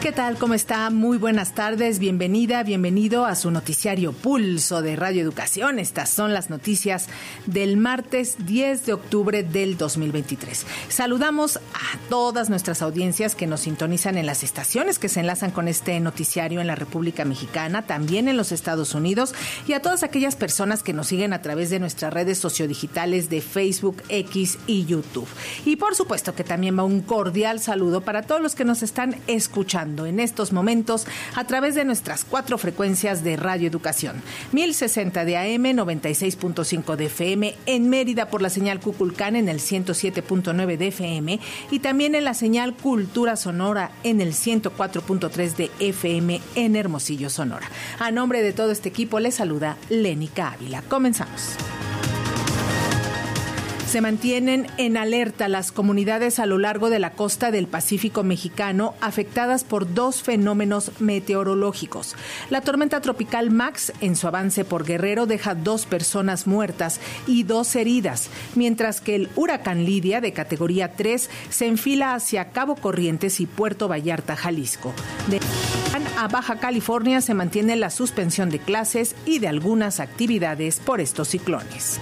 [0.00, 0.38] ¿Qué tal?
[0.38, 0.88] ¿Cómo está?
[0.88, 1.98] Muy buenas tardes.
[1.98, 5.78] Bienvenida, bienvenido a su noticiario Pulso de Radio Educación.
[5.78, 7.08] Estas son las noticias
[7.44, 10.64] del martes 10 de octubre del 2023.
[10.88, 15.68] Saludamos a todas nuestras audiencias que nos sintonizan en las estaciones que se enlazan con
[15.68, 19.34] este noticiario en la República Mexicana, también en los Estados Unidos
[19.68, 23.42] y a todas aquellas personas que nos siguen a través de nuestras redes sociodigitales de
[23.42, 25.28] Facebook, X y YouTube.
[25.66, 29.16] Y por supuesto que también va un cordial saludo para todos los que nos están
[29.26, 34.22] escuchando en estos momentos a través de nuestras cuatro frecuencias de Radio Educación.
[34.52, 40.76] 1060 de AM, 96.5 de FM, en Mérida por la señal Cuculcán en el 107.9
[40.76, 46.76] de FM y también en la señal Cultura Sonora en el 104.3 de FM en
[46.76, 47.68] Hermosillo, Sonora.
[47.98, 50.82] A nombre de todo este equipo le saluda Lénica Ávila.
[50.82, 51.56] Comenzamos.
[53.90, 58.94] Se mantienen en alerta las comunidades a lo largo de la costa del Pacífico mexicano
[59.00, 62.14] afectadas por dos fenómenos meteorológicos.
[62.50, 67.74] La tormenta tropical Max en su avance por Guerrero deja dos personas muertas y dos
[67.74, 73.46] heridas, mientras que el huracán Lidia de categoría 3 se enfila hacia Cabo Corrientes y
[73.46, 74.94] Puerto Vallarta, Jalisco.
[75.26, 75.40] De
[76.16, 81.26] a Baja California se mantiene la suspensión de clases y de algunas actividades por estos
[81.26, 81.98] ciclones.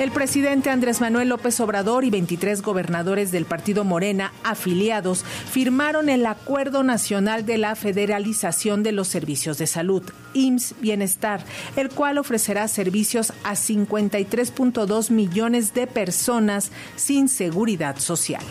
[0.00, 6.26] El presidente Andrés Manuel López Obrador y 23 gobernadores del partido Morena afiliados firmaron el
[6.26, 11.44] Acuerdo Nacional de la Federalización de los Servicios de Salud, IMSS Bienestar,
[11.76, 18.42] el cual ofrecerá servicios a 53.2 millones de personas sin seguridad social.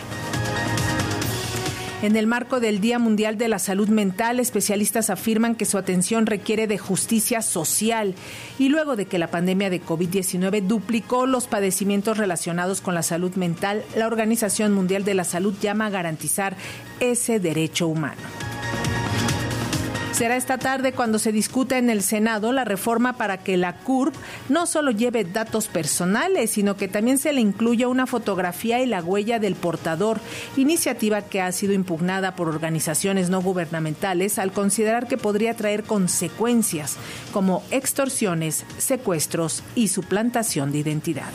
[2.03, 6.25] En el marco del Día Mundial de la Salud Mental, especialistas afirman que su atención
[6.25, 8.13] requiere de justicia social
[8.59, 13.35] y luego de que la pandemia de COVID-19 duplicó los padecimientos relacionados con la salud
[13.35, 16.57] mental, la Organización Mundial de la Salud llama a garantizar
[16.99, 18.21] ese derecho humano.
[20.13, 24.13] Será esta tarde cuando se discuta en el Senado la reforma para que la CURP
[24.47, 29.01] no solo lleve datos personales, sino que también se le incluya una fotografía y la
[29.01, 30.19] huella del portador,
[30.55, 36.97] iniciativa que ha sido impugnada por organizaciones no gubernamentales al considerar que podría traer consecuencias
[37.31, 41.31] como extorsiones, secuestros y suplantación de identidad.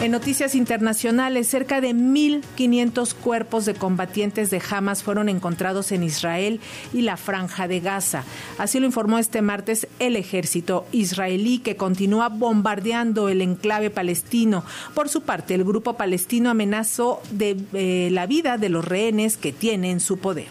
[0.00, 6.58] En noticias internacionales, cerca de 1.500 cuerpos de combatientes de Hamas fueron encontrados en Israel
[6.94, 8.24] y la franja de Gaza.
[8.56, 14.64] Así lo informó este martes el ejército israelí que continúa bombardeando el enclave palestino.
[14.94, 19.52] Por su parte, el grupo palestino amenazó de eh, la vida de los rehenes que
[19.52, 20.48] tiene en su poder.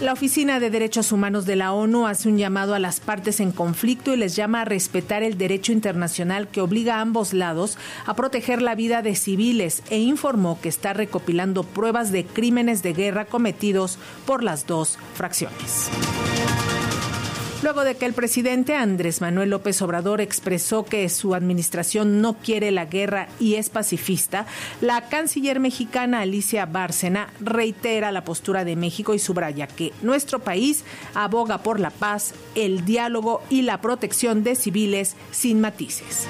[0.00, 3.50] La Oficina de Derechos Humanos de la ONU hace un llamado a las partes en
[3.50, 7.76] conflicto y les llama a respetar el derecho internacional que obliga a ambos lados
[8.06, 12.92] a proteger la vida de civiles e informó que está recopilando pruebas de crímenes de
[12.92, 15.90] guerra cometidos por las dos fracciones.
[17.60, 22.70] Luego de que el presidente Andrés Manuel López Obrador expresó que su administración no quiere
[22.70, 24.46] la guerra y es pacifista,
[24.80, 30.84] la canciller mexicana Alicia Bárcena reitera la postura de México y subraya que nuestro país
[31.14, 36.28] aboga por la paz, el diálogo y la protección de civiles sin matices.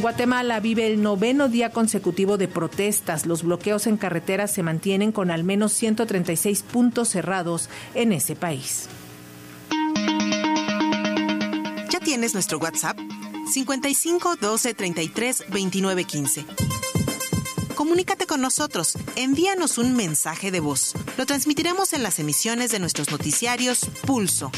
[0.00, 3.26] Guatemala vive el noveno día consecutivo de protestas.
[3.26, 8.88] Los bloqueos en carreteras se mantienen con al menos 136 puntos cerrados en ese país.
[12.08, 12.98] Tienes nuestro WhatsApp
[13.52, 16.46] 55 12 33 29 15.
[17.74, 20.94] Comunícate con nosotros, envíanos un mensaje de voz.
[21.18, 24.50] Lo transmitiremos en las emisiones de nuestros noticiarios Pulso.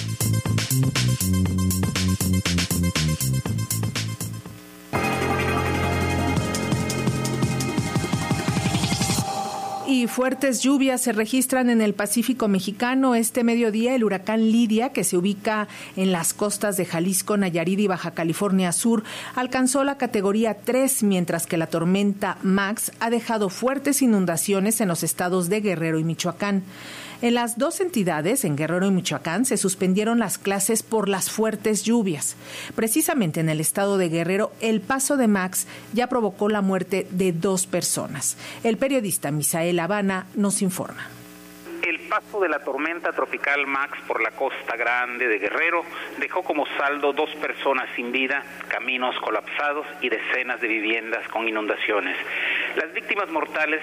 [10.07, 13.15] Fuertes lluvias se registran en el Pacífico mexicano.
[13.15, 17.87] Este mediodía el huracán Lidia, que se ubica en las costas de Jalisco, Nayarit y
[17.87, 19.05] Baja California Sur,
[19.35, 25.03] alcanzó la categoría 3, mientras que la tormenta Max ha dejado fuertes inundaciones en los
[25.03, 26.63] estados de Guerrero y Michoacán.
[27.23, 31.83] En las dos entidades, en Guerrero y Michoacán, se suspendieron las clases por las fuertes
[31.83, 32.35] lluvias.
[32.75, 37.33] Precisamente en el estado de Guerrero, el paso de Max ya provocó la muerte de
[37.33, 38.39] dos personas.
[38.65, 41.20] El periodista Misael Habana nos informa
[42.11, 45.85] paso de la tormenta tropical Max por la costa grande de Guerrero
[46.19, 52.17] dejó como saldo dos personas sin vida, caminos colapsados y decenas de viviendas con inundaciones.
[52.75, 53.81] Las víctimas mortales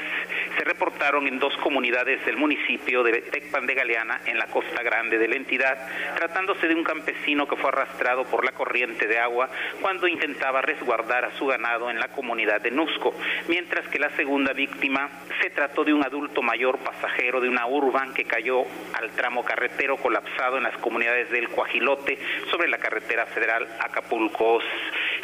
[0.57, 5.17] se reportaron en dos comunidades del municipio de Tecpan de Galeana, en la costa grande
[5.17, 5.77] de la entidad,
[6.15, 9.49] tratándose de un campesino que fue arrastrado por la corriente de agua
[9.81, 13.13] cuando intentaba resguardar a su ganado en la comunidad de Nusco,
[13.47, 15.09] mientras que la segunda víctima
[15.41, 18.63] se trató de un adulto mayor pasajero de una urban que cayó
[18.93, 22.17] al tramo carretero colapsado en las comunidades del Coajilote
[22.51, 24.59] sobre la carretera federal Acapulco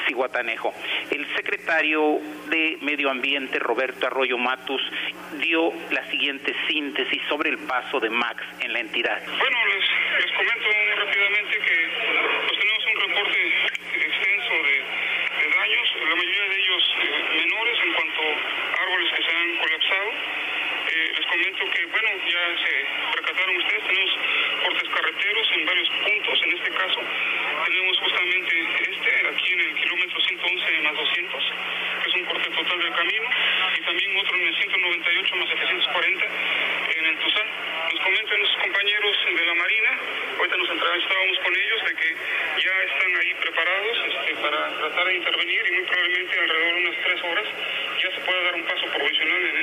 [0.07, 0.73] Ciguatanejo.
[1.11, 2.19] El secretario
[2.49, 4.81] de Medio Ambiente, Roberto Arroyo Matus,
[5.39, 9.21] dio la siguiente síntesis sobre el paso de Max en la entidad.
[9.25, 11.89] Bueno, les, comento rápidamente que
[12.47, 13.39] pues, tenemos un reporte
[13.93, 15.03] extenso de,
[15.43, 20.09] daños, la mayoría de ellos eh, menores en cuanto a árboles que se han colapsado.
[20.93, 22.73] Eh, les comento que, bueno, ya se
[23.15, 24.11] percataron ustedes, tenemos
[24.63, 26.99] cortes carreteros en varios puntos, en este caso
[27.65, 28.51] tenemos justamente
[28.91, 31.53] este, aquí en el kilómetro 111 más 200,
[32.03, 32.25] que es un
[32.83, 33.29] total del camino,
[33.77, 36.25] y también otro en el 198 más 740
[36.95, 37.47] en el Tuzán.
[37.91, 39.89] Nos comentan nuestros compañeros de la Marina,
[40.37, 42.09] ahorita nos entrevistábamos con ellos, de que
[42.63, 46.97] ya están ahí preparados este, para tratar de intervenir y muy probablemente alrededor de unas
[47.03, 47.45] tres horas
[48.01, 49.62] ya se pueda dar un paso provisional en el.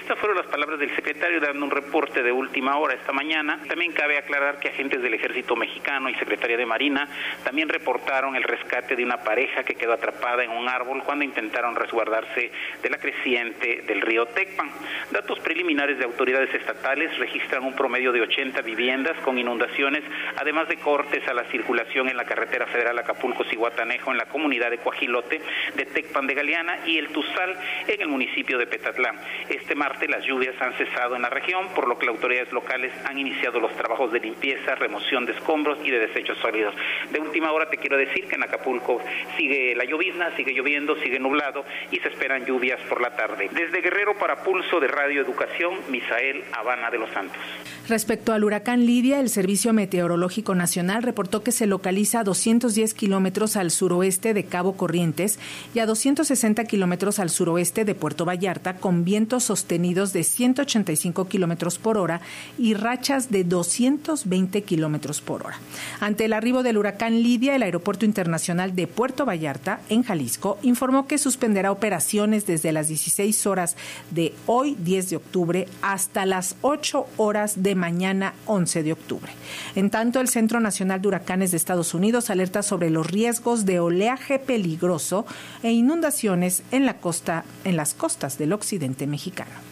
[0.00, 3.60] Estas fueron las palabras del secretario dando un reporte de última hora esta mañana.
[3.68, 7.06] También cabe aclarar que agentes del Ejército Mexicano y Secretaría de Marina
[7.44, 11.76] también reportaron el rescate de una pareja que quedó atrapada en un árbol cuando intentaron
[11.76, 12.50] resguardarse
[12.82, 14.70] de la creciente del río Tecpan.
[15.10, 20.02] Datos preliminares de autoridades estatales registran un promedio de 80 viviendas con inundaciones,
[20.36, 24.78] además de cortes a la circulación en la carretera federal Acapulco-Cihuatanejo en la comunidad de
[24.78, 25.42] Coajilote,
[25.76, 27.54] de Tecpan de Galeana y el Tuzal
[27.86, 29.16] en el municipio de Petatlán.
[29.48, 29.74] Este
[30.08, 33.60] las lluvias han cesado en la región, por lo que las autoridades locales han iniciado
[33.60, 36.74] los trabajos de limpieza, remoción de escombros y de desechos sólidos.
[37.10, 39.00] De última hora te quiero decir que en Acapulco
[39.36, 43.50] sigue la llovizna, sigue lloviendo, sigue nublado y se esperan lluvias por la tarde.
[43.52, 47.40] Desde Guerrero para Pulso de Radio Educación, Misael Habana de los Santos.
[47.90, 53.56] Respecto al huracán Lidia, el Servicio Meteorológico Nacional reportó que se localiza a 210 kilómetros
[53.56, 55.40] al suroeste de Cabo Corrientes
[55.74, 61.80] y a 260 kilómetros al suroeste de Puerto Vallarta, con vientos sostenidos de 185 kilómetros
[61.80, 62.20] por hora
[62.56, 65.58] y rachas de 220 kilómetros por hora.
[65.98, 71.08] Ante el arribo del huracán Lidia, el Aeropuerto Internacional de Puerto Vallarta, en Jalisco, informó
[71.08, 73.76] que suspenderá operaciones desde las 16 horas
[74.12, 79.32] de hoy, 10 de octubre, hasta las 8 horas de mañana 11 de octubre.
[79.74, 83.80] En tanto, el Centro Nacional de Huracanes de Estados Unidos alerta sobre los riesgos de
[83.80, 85.26] oleaje peligroso
[85.62, 89.69] e inundaciones en la costa en las costas del occidente mexicano.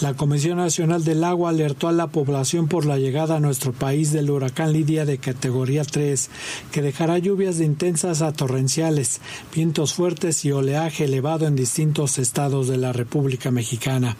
[0.00, 4.12] La Comisión Nacional del Agua alertó a la población por la llegada a nuestro país
[4.12, 6.30] del huracán Lidia de categoría 3,
[6.70, 9.20] que dejará lluvias de intensas a torrenciales,
[9.52, 14.16] vientos fuertes y oleaje elevado en distintos estados de la República Mexicana.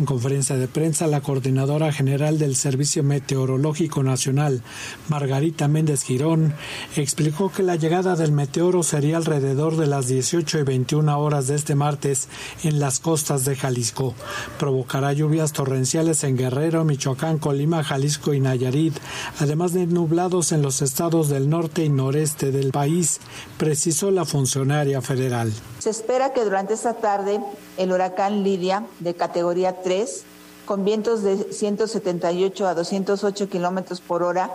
[0.00, 4.64] En conferencia de prensa, la coordinadora general del Servicio Meteorológico Nacional,
[5.08, 6.54] Margarita Méndez Girón,
[6.96, 11.54] explicó que la llegada del meteoro sería alrededor de las 18 y 21 horas de
[11.54, 12.26] este martes
[12.64, 14.16] en las costas de Jalisco.
[14.58, 18.96] Provocará lluvias torrenciales en Guerrero, Michoacán, Colima, Jalisco y Nayarit,
[19.38, 23.20] además de nublados en los estados del norte y noreste del país,
[23.58, 25.52] precisó la funcionaria federal.
[25.78, 27.38] Se espera que durante esta tarde
[27.76, 30.22] el huracán Lidia, de categoría 3,
[30.64, 34.50] con vientos de 178 a 208 kilómetros por hora,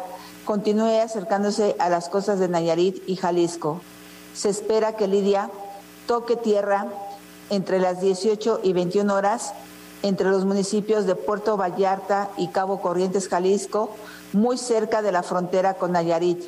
[0.45, 3.81] continúe acercándose a las costas de Nayarit y Jalisco.
[4.33, 5.51] Se espera que Lidia
[6.07, 6.87] toque tierra
[7.51, 9.53] entre las 18 y 21 horas
[10.03, 13.95] entre los municipios de Puerto Vallarta y Cabo Corrientes, Jalisco,
[14.33, 16.43] muy cerca de la frontera con Nayarit,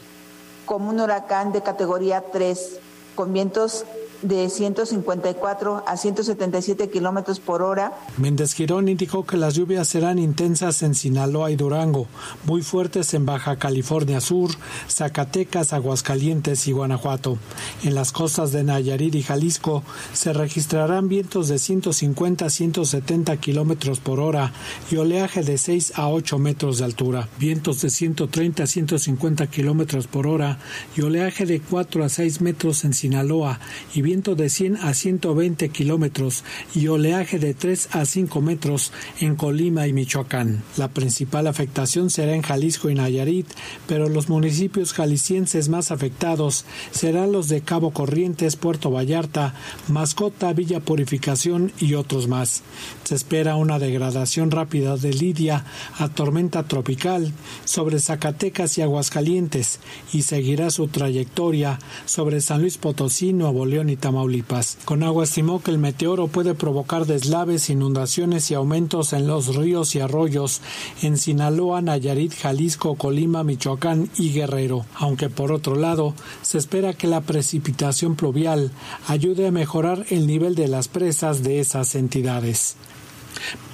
[0.66, 2.80] como un huracán de categoría 3,
[3.16, 3.86] con vientos
[4.22, 7.94] de 154 a 177 kilómetros por hora.
[8.18, 12.08] Méndez Girón indicó que las lluvias serán intensas en Sinaloa y Durango,
[12.46, 14.52] muy fuertes en Baja California Sur,
[14.90, 17.38] Zacatecas, Aguascalientes y Guanajuato.
[17.84, 19.84] En las costas de Nayarit y Jalisco
[20.14, 24.52] se registrarán vientos de 150 a 170 kilómetros por hora
[24.92, 30.08] y oleaje de 6 a 8 metros de altura, vientos de 130 a 150 kilómetros
[30.08, 30.60] por hora
[30.96, 33.60] y oleaje de 4 a 6 metros en Sinaloa
[33.94, 39.36] y viento de 100 a 120 kilómetros y oleaje de 3 a 5 metros en
[39.36, 40.64] Colima y Michoacán.
[40.78, 43.48] La principal afectación será en Jalisco y Nayarit,
[43.86, 49.56] pero los municipios jaliscienses más afectados serán los de Cabo Corrientes, Puerto Vallarta,
[49.90, 52.64] Mascota, Villa Purificación y otros más.
[53.04, 55.66] Se espera una degradación rápida de Lidia
[55.98, 57.34] a tormenta tropical
[57.66, 59.82] sobre Zacatecas y Aguascalientes
[60.14, 64.77] y seguirá su trayectoria sobre San Luis Potosí, Nuevo León y Tamaulipas.
[64.86, 69.96] Con agua estimó que el meteoro puede provocar deslaves, inundaciones y aumentos en los ríos
[69.96, 70.62] y arroyos
[71.01, 77.08] en Sinaloa, Nayarit, Jalisco, Colima, Michoacán y Guerrero, aunque por otro lado se espera que
[77.08, 78.72] la precipitación pluvial
[79.08, 82.75] ayude a mejorar el nivel de las presas de esas entidades.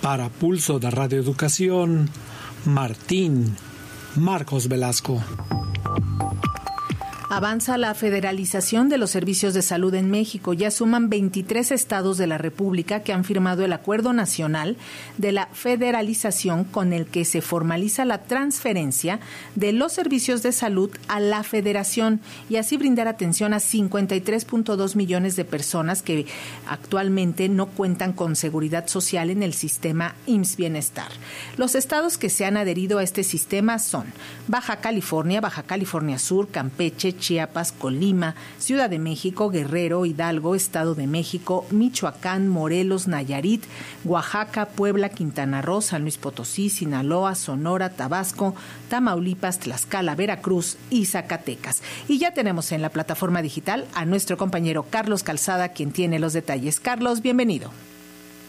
[0.01, 2.09] Para Pulso de Radio Educación,
[2.65, 3.55] Martín
[4.15, 5.21] Marcos Velasco.
[7.35, 10.53] Avanza la federalización de los servicios de salud en México.
[10.53, 14.77] Ya suman 23 estados de la República que han firmado el Acuerdo Nacional
[15.17, 19.19] de la Federalización con el que se formaliza la transferencia
[19.55, 22.21] de los servicios de salud a la federación
[22.51, 26.27] y así brindar atención a 53.2 millones de personas que
[26.67, 31.09] actualmente no cuentan con seguridad social en el sistema IMSS Bienestar.
[31.57, 34.05] Los estados que se han adherido a este sistema son
[34.47, 41.07] Baja California, Baja California Sur, Campeche, Chiapas, Colima, Ciudad de México, Guerrero, Hidalgo, Estado de
[41.07, 43.63] México, Michoacán, Morelos, Nayarit,
[44.03, 48.55] Oaxaca, Puebla, Quintana Roo, San Luis Potosí, Sinaloa, Sonora, Tabasco,
[48.89, 51.81] Tamaulipas, Tlaxcala, Veracruz y Zacatecas.
[52.09, 56.33] Y ya tenemos en la plataforma digital a nuestro compañero Carlos Calzada, quien tiene los
[56.33, 56.81] detalles.
[56.81, 57.71] Carlos, bienvenido.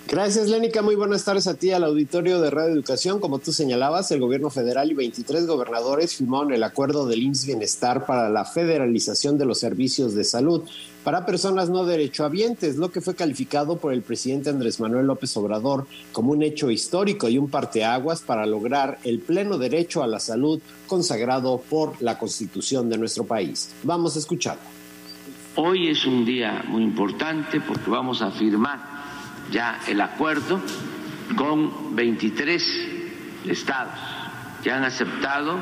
[0.07, 0.83] Gracias, Lénica.
[0.83, 3.21] Muy buenas tardes a ti, al auditorio de Radio Educación.
[3.21, 8.05] Como tú señalabas, el gobierno federal y 23 gobernadores firmaron el acuerdo del IMSS Bienestar
[8.05, 10.63] para la federalización de los servicios de salud
[11.05, 15.87] para personas no derechohabientes, lo que fue calificado por el presidente Andrés Manuel López Obrador
[16.13, 20.61] como un hecho histórico y un parteaguas para lograr el pleno derecho a la salud
[20.87, 23.75] consagrado por la Constitución de nuestro país.
[23.83, 24.63] Vamos a escucharlo.
[25.57, 28.94] Hoy es un día muy importante porque vamos a firmar
[29.55, 30.61] ya el acuerdo
[31.37, 32.89] con 23
[33.47, 33.95] estados.
[34.63, 35.59] Que han aceptado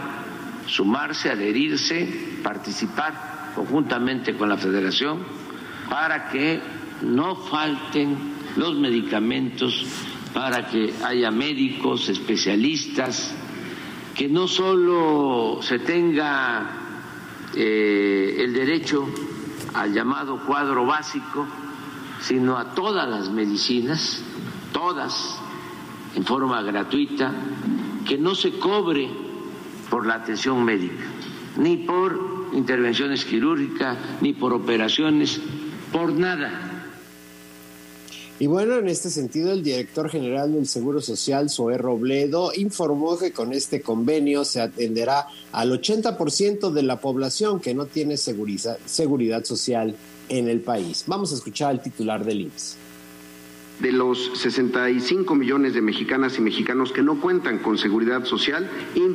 [0.66, 5.25] sumarse, adherirse, participar conjuntamente con la federación
[5.90, 6.61] para que
[7.02, 8.16] no falten
[8.56, 9.87] los medicamentos,
[10.32, 13.34] para que haya médicos, especialistas,
[14.14, 16.70] que no solo se tenga
[17.54, 19.06] eh, el derecho
[19.75, 21.46] al llamado cuadro básico,
[22.23, 24.23] sino a todas las medicinas,
[24.73, 25.37] todas
[26.14, 27.33] en forma gratuita,
[28.07, 29.09] que no se cobre
[29.91, 31.05] por la atención médica,
[31.59, 35.41] ni por intervenciones quirúrgicas, ni por operaciones,
[35.93, 36.69] por nada.
[38.38, 43.33] Y bueno, en este sentido, el director general del Seguro Social, Zoé Robledo, informó que
[43.33, 49.95] con este convenio se atenderá al 80% de la población que no tiene seguridad, social
[50.29, 51.05] en el país.
[51.07, 52.76] Vamos a escuchar al titular del IMSS
[53.83, 58.71] de los 65 millones de mexicanas y mexicanos que no cuentan con seguridad social,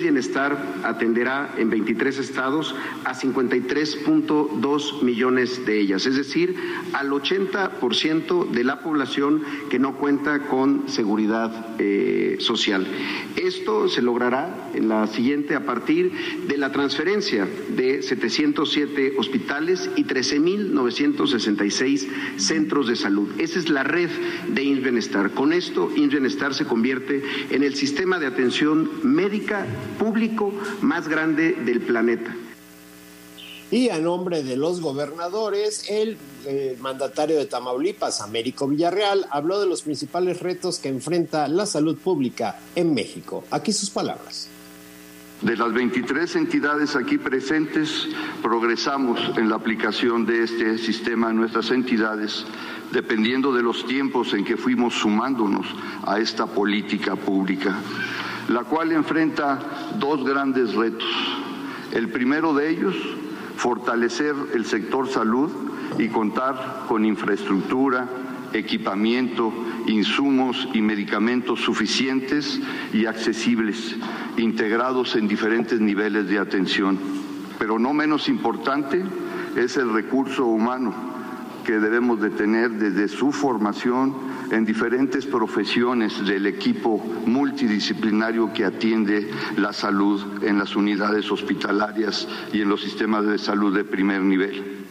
[0.08, 6.56] Bienestar atenderá en 23 estados a 53.2 millones de ellas, es decir,
[6.94, 12.88] al 80% de la población que no cuenta con seguridad eh, social.
[13.36, 16.14] Esto se logrará en la siguiente a partir
[16.48, 17.46] de la transferencia
[17.76, 22.08] de 707 hospitales y 13.966
[22.38, 23.28] centros de salud.
[23.40, 24.10] Esa es la red
[24.58, 25.30] de Bienestar.
[25.32, 27.22] Con esto, Bienestar se convierte
[27.52, 29.68] en el sistema de atención médica
[30.00, 32.36] público más grande del planeta.
[33.70, 39.68] Y a nombre de los gobernadores, el eh, mandatario de Tamaulipas, Américo Villarreal, habló de
[39.68, 43.44] los principales retos que enfrenta la salud pública en México.
[43.52, 44.50] Aquí sus palabras.
[45.42, 48.10] De las 23 entidades aquí presentes,
[48.42, 52.46] progresamos en la aplicación de este sistema en nuestras entidades
[52.92, 55.68] dependiendo de los tiempos en que fuimos sumándonos
[56.06, 57.76] a esta política pública,
[58.50, 59.60] la cual enfrenta
[60.00, 61.08] dos grandes retos.
[61.92, 62.96] El primero de ellos,
[63.58, 65.52] fortalecer el sector salud
[65.98, 68.08] y contar con infraestructura,
[68.54, 69.52] equipamiento,
[69.88, 72.60] insumos y medicamentos suficientes
[72.94, 73.96] y accesibles,
[74.38, 76.98] integrados en diferentes niveles de atención.
[77.58, 79.04] Pero no menos importante
[79.56, 80.94] es el recurso humano
[81.66, 84.16] que debemos de tener desde su formación
[84.52, 92.62] en diferentes profesiones del equipo multidisciplinario que atiende la salud en las unidades hospitalarias y
[92.62, 94.87] en los sistemas de salud de primer nivel.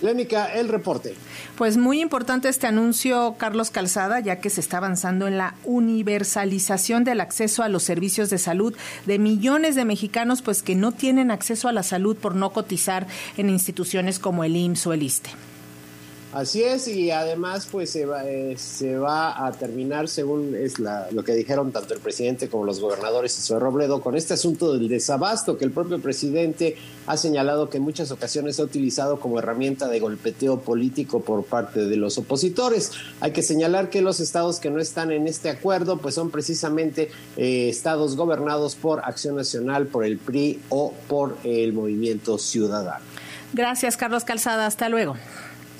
[0.00, 1.14] Lénica, el reporte.
[1.56, 7.04] Pues muy importante este anuncio, Carlos Calzada, ya que se está avanzando en la universalización
[7.04, 8.76] del acceso a los servicios de salud
[9.06, 13.06] de millones de mexicanos, pues que no tienen acceso a la salud por no cotizar
[13.36, 15.47] en instituciones como el IMSS o el ISTE.
[16.30, 21.08] Así es, y además pues se va, eh, se va a terminar, según es la,
[21.10, 24.74] lo que dijeron tanto el presidente como los gobernadores y su Robledo, con este asunto
[24.74, 29.38] del desabasto que el propio presidente ha señalado que en muchas ocasiones ha utilizado como
[29.38, 32.92] herramienta de golpeteo político por parte de los opositores.
[33.20, 37.10] Hay que señalar que los estados que no están en este acuerdo pues son precisamente
[37.38, 43.02] eh, estados gobernados por Acción Nacional, por el PRI o por el Movimiento Ciudadano.
[43.54, 44.66] Gracias, Carlos Calzada.
[44.66, 45.16] Hasta luego.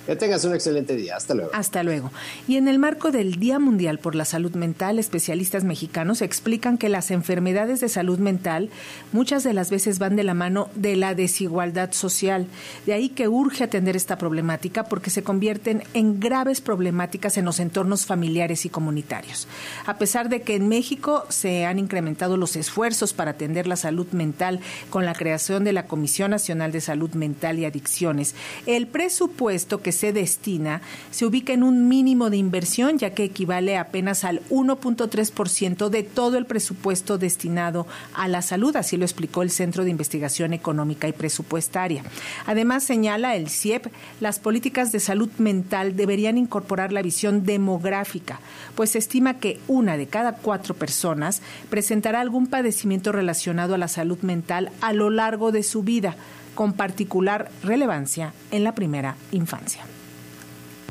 [0.09, 1.17] Que tengas un excelente día.
[1.17, 1.51] Hasta luego.
[1.53, 2.11] Hasta luego.
[2.47, 6.89] Y en el marco del Día Mundial por la Salud Mental, especialistas mexicanos explican que
[6.89, 8.71] las enfermedades de salud mental
[9.13, 12.47] muchas de las veces van de la mano de la desigualdad social.
[12.87, 17.61] De ahí que urge atender esta problemática porque se convierten en graves problemáticas en los
[17.61, 19.47] entornos familiares y comunitarios.
[19.85, 24.07] A pesar de que en México se han incrementado los esfuerzos para atender la salud
[24.13, 28.35] mental con la creación de la Comisión Nacional de Salud Mental y Adicciones,
[28.65, 33.77] el presupuesto que se destina se ubica en un mínimo de inversión, ya que equivale
[33.77, 39.51] apenas al 1.3% de todo el presupuesto destinado a la salud, así lo explicó el
[39.51, 42.05] Centro de Investigación Económica y Presupuestaria.
[42.47, 43.87] Además, señala el CIEP,
[44.21, 48.41] las políticas de salud mental deberían incorporar la visión demográfica,
[48.75, 53.89] pues se estima que una de cada cuatro personas presentará algún padecimiento relacionado a la
[53.89, 56.17] salud mental a lo largo de su vida
[56.59, 59.85] con particular relevancia en la primera infancia.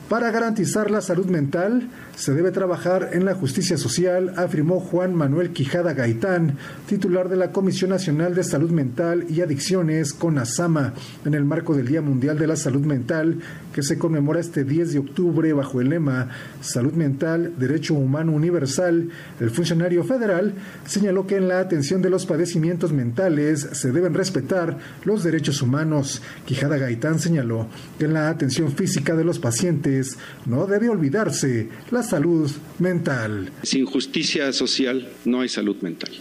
[0.07, 5.51] Para garantizar la salud mental, se debe trabajar en la justicia social, afirmó Juan Manuel
[5.51, 6.57] Quijada Gaitán,
[6.87, 10.95] titular de la Comisión Nacional de Salud Mental y Adicciones, CONASAMA,
[11.25, 13.37] en el marco del Día Mundial de la Salud Mental,
[13.71, 19.09] que se conmemora este 10 de octubre bajo el lema Salud Mental, Derecho Humano Universal.
[19.39, 20.55] El funcionario federal
[20.87, 26.23] señaló que en la atención de los padecimientos mentales se deben respetar los derechos humanos.
[26.45, 27.67] Quijada Gaitán señaló
[27.99, 32.49] que en la atención física de los pacientes no debe olvidarse la salud
[32.79, 33.51] mental.
[33.63, 36.11] Sin justicia social no hay salud mental.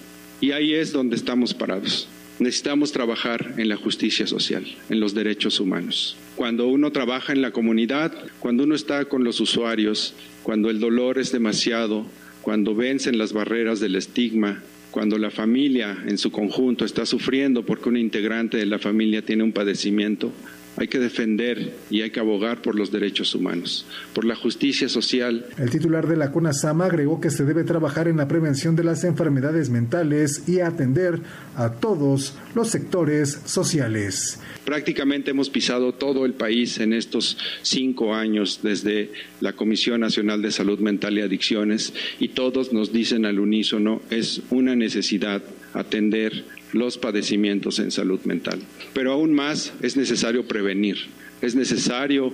[0.40, 2.08] Y ahí es donde estamos parados.
[2.38, 6.16] Necesitamos trabajar en la justicia social, en los derechos humanos.
[6.34, 11.18] Cuando uno trabaja en la comunidad, cuando uno está con los usuarios, cuando el dolor
[11.18, 12.04] es demasiado,
[12.42, 17.88] cuando vencen las barreras del estigma, cuando la familia en su conjunto está sufriendo porque
[17.88, 20.32] un integrante de la familia tiene un padecimiento,
[20.76, 25.46] hay que defender y hay que abogar por los derechos humanos, por la justicia social.
[25.58, 29.04] El titular de la CONASAMA agregó que se debe trabajar en la prevención de las
[29.04, 31.20] enfermedades mentales y atender
[31.56, 34.40] a todos los sectores sociales.
[34.64, 40.50] Prácticamente hemos pisado todo el país en estos cinco años desde la Comisión Nacional de
[40.50, 45.42] Salud Mental y Adicciones y todos nos dicen al unísono es una necesidad
[45.76, 48.60] atender los padecimientos en salud mental.
[48.92, 50.96] Pero aún más es necesario prevenir,
[51.42, 52.32] es necesario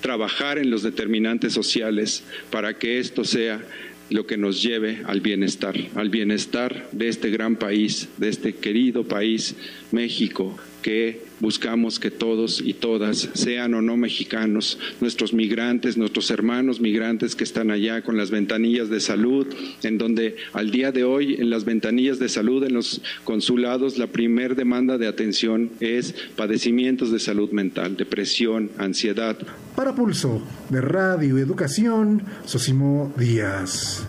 [0.00, 3.62] trabajar en los determinantes sociales para que esto sea
[4.08, 9.04] lo que nos lleve al bienestar, al bienestar de este gran país, de este querido
[9.04, 9.54] país,
[9.92, 16.80] México, que buscamos que todos y todas, sean o no mexicanos, nuestros migrantes, nuestros hermanos
[16.80, 19.46] migrantes que están allá con las ventanillas de salud,
[19.82, 24.06] en donde al día de hoy en las ventanillas de salud, en los consulados, la
[24.06, 29.38] primer demanda de atención es padecimientos de salud mental, depresión, ansiedad.
[29.76, 34.06] Para Pulso de Radio Educación, Sosimo Díaz.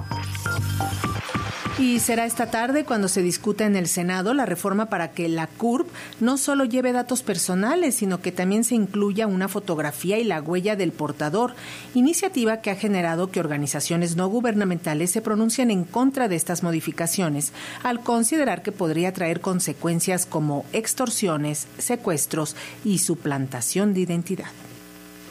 [1.82, 5.48] Y será esta tarde cuando se discuta en el Senado la reforma para que la
[5.48, 5.90] CURP
[6.20, 10.76] no solo lleve datos personales, sino que también se incluya una fotografía y la huella
[10.76, 11.56] del portador,
[11.96, 17.52] iniciativa que ha generado que organizaciones no gubernamentales se pronuncien en contra de estas modificaciones,
[17.82, 24.52] al considerar que podría traer consecuencias como extorsiones, secuestros y suplantación de identidad.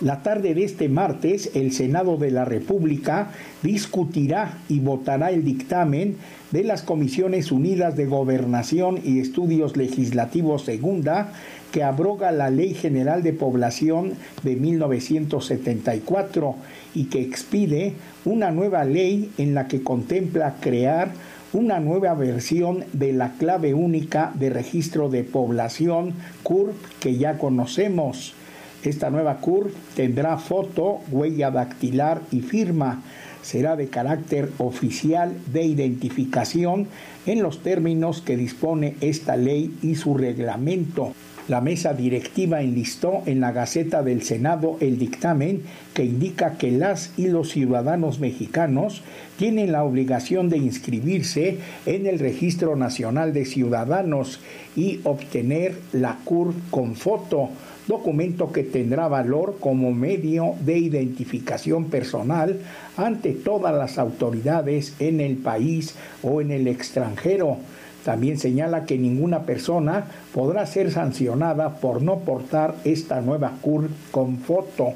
[0.01, 3.33] La tarde de este martes, el Senado de la República
[3.63, 6.17] discutirá y votará el dictamen
[6.53, 11.35] de las Comisiones Unidas de Gobernación y Estudios Legislativos Segunda,
[11.71, 16.55] que abroga la Ley General de Población de 1974
[16.95, 17.93] y que expide
[18.25, 21.13] una nueva ley en la que contempla crear
[21.53, 28.35] una nueva versión de la clave única de registro de población CURP que ya conocemos.
[28.83, 33.03] Esta nueva CURP tendrá foto, huella dactilar y firma.
[33.43, 36.89] Será de carácter oficial de identificación
[37.27, 41.13] en los términos que dispone esta ley y su reglamento.
[41.49, 45.63] La mesa directiva enlistó en la Gaceta del Senado el dictamen
[45.95, 49.03] que indica que las y los ciudadanos mexicanos
[49.37, 54.39] tienen la obligación de inscribirse en el Registro Nacional de Ciudadanos
[54.77, 57.49] y obtener la CUR con foto,
[57.87, 62.61] documento que tendrá valor como medio de identificación personal
[62.97, 67.59] ante todas las autoridades en el país o en el extranjero.
[68.05, 74.39] También señala que ninguna persona podrá ser sancionada por no portar esta nueva CUR con
[74.39, 74.95] foto.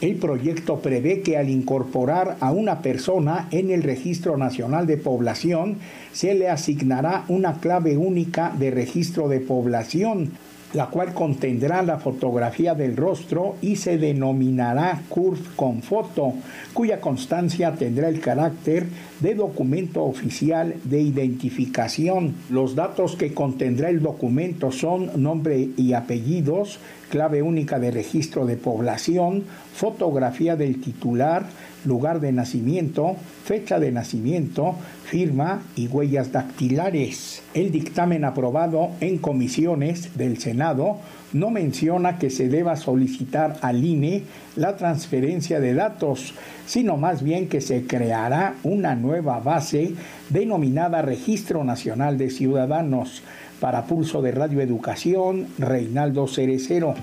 [0.00, 5.78] El proyecto prevé que al incorporar a una persona en el Registro Nacional de Población,
[6.12, 10.32] se le asignará una clave única de registro de población,
[10.74, 16.34] la cual contendrá la fotografía del rostro y se denominará CURF con foto,
[16.74, 18.86] cuya constancia tendrá el carácter
[19.20, 22.34] de documento oficial de identificación.
[22.50, 28.56] Los datos que contendrá el documento son nombre y apellidos, clave única de registro de
[28.56, 29.44] población,
[29.76, 31.44] fotografía del titular,
[31.84, 37.42] lugar de nacimiento, fecha de nacimiento, firma y huellas dactilares.
[37.52, 40.96] El dictamen aprobado en comisiones del Senado
[41.34, 44.22] no menciona que se deba solicitar al INE
[44.56, 46.32] la transferencia de datos,
[46.66, 49.92] sino más bien que se creará una nueva base
[50.30, 53.22] denominada Registro Nacional de Ciudadanos.
[53.60, 56.94] Para Pulso de Radio Educación, Reinaldo Cerecero.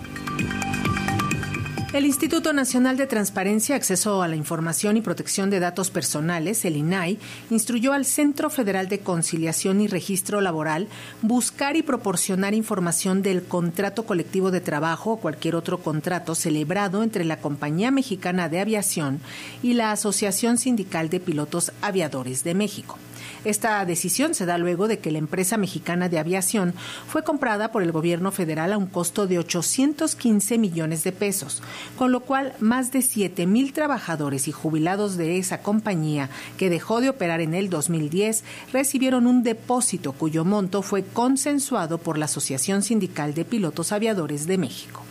[1.94, 6.76] El Instituto Nacional de Transparencia, Acceso a la Información y Protección de Datos Personales, el
[6.76, 7.20] INAI,
[7.52, 10.88] instruyó al Centro Federal de Conciliación y Registro Laboral
[11.22, 17.26] buscar y proporcionar información del contrato colectivo de trabajo o cualquier otro contrato celebrado entre
[17.26, 19.20] la Compañía Mexicana de Aviación
[19.62, 22.98] y la Asociación Sindical de Pilotos Aviadores de México.
[23.46, 26.74] Esta decisión se da luego de que la empresa mexicana de aviación
[27.08, 31.62] fue comprada por el gobierno federal a un costo de 815 millones de pesos,
[31.98, 37.02] con lo cual más de 7 mil trabajadores y jubilados de esa compañía que dejó
[37.02, 42.82] de operar en el 2010 recibieron un depósito cuyo monto fue consensuado por la Asociación
[42.82, 45.04] Sindical de Pilotos Aviadores de México.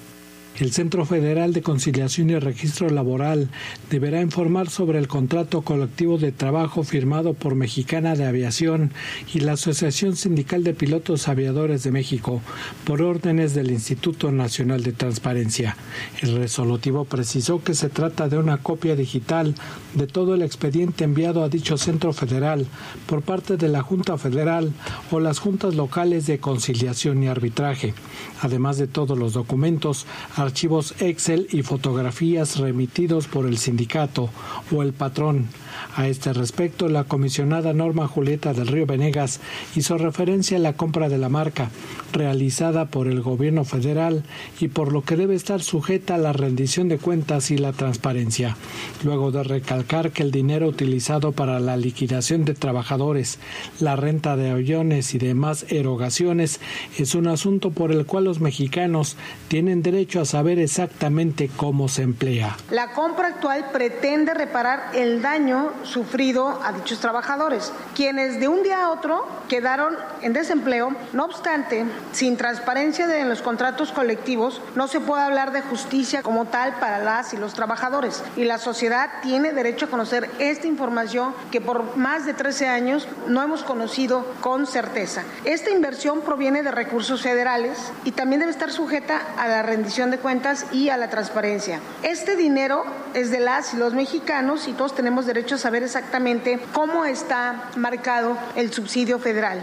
[0.58, 3.48] El Centro Federal de Conciliación y Registro Laboral
[3.88, 8.92] deberá informar sobre el contrato colectivo de trabajo firmado por Mexicana de Aviación
[9.32, 12.42] y la Asociación Sindical de Pilotos Aviadores de México
[12.84, 15.76] por órdenes del Instituto Nacional de Transparencia.
[16.20, 19.54] El resolutivo precisó que se trata de una copia digital
[19.94, 22.66] de todo el expediente enviado a dicho Centro Federal
[23.06, 24.72] por parte de la Junta Federal
[25.10, 27.94] o las juntas locales de conciliación y arbitraje,
[28.42, 30.06] además de todos los documentos
[30.42, 34.30] archivos Excel y fotografías remitidos por el sindicato
[34.70, 35.48] o el patrón.
[35.96, 39.40] A este respecto, la comisionada Norma Julieta del Río Venegas
[39.76, 41.70] hizo referencia a la compra de la marca,
[42.12, 44.24] realizada por el gobierno federal
[44.60, 48.56] y por lo que debe estar sujeta a la rendición de cuentas y la transparencia,
[49.04, 53.38] luego de recalcar que el dinero utilizado para la liquidación de trabajadores,
[53.80, 56.60] la renta de aviones y demás erogaciones
[56.98, 59.16] es un asunto por el cual los mexicanos
[59.48, 62.56] tienen derecho a saber exactamente cómo se emplea.
[62.70, 68.86] La compra actual pretende reparar el daño sufrido a dichos trabajadores, quienes de un día
[68.86, 70.94] a otro quedaron en desempleo.
[71.12, 76.46] No obstante, sin transparencia de los contratos colectivos, no se puede hablar de justicia como
[76.46, 78.22] tal para las y los trabajadores.
[78.36, 83.08] Y la sociedad tiene derecho a conocer esta información que por más de 13 años
[83.28, 85.22] no hemos conocido con certeza.
[85.44, 90.18] Esta inversión proviene de recursos federales y también debe estar sujeta a la rendición de
[90.18, 91.80] cuentas y a la transparencia.
[92.02, 96.58] Este dinero es de las y los mexicanos y todos tenemos derecho a saber exactamente
[96.72, 99.60] cómo está marcado el subsidio federal.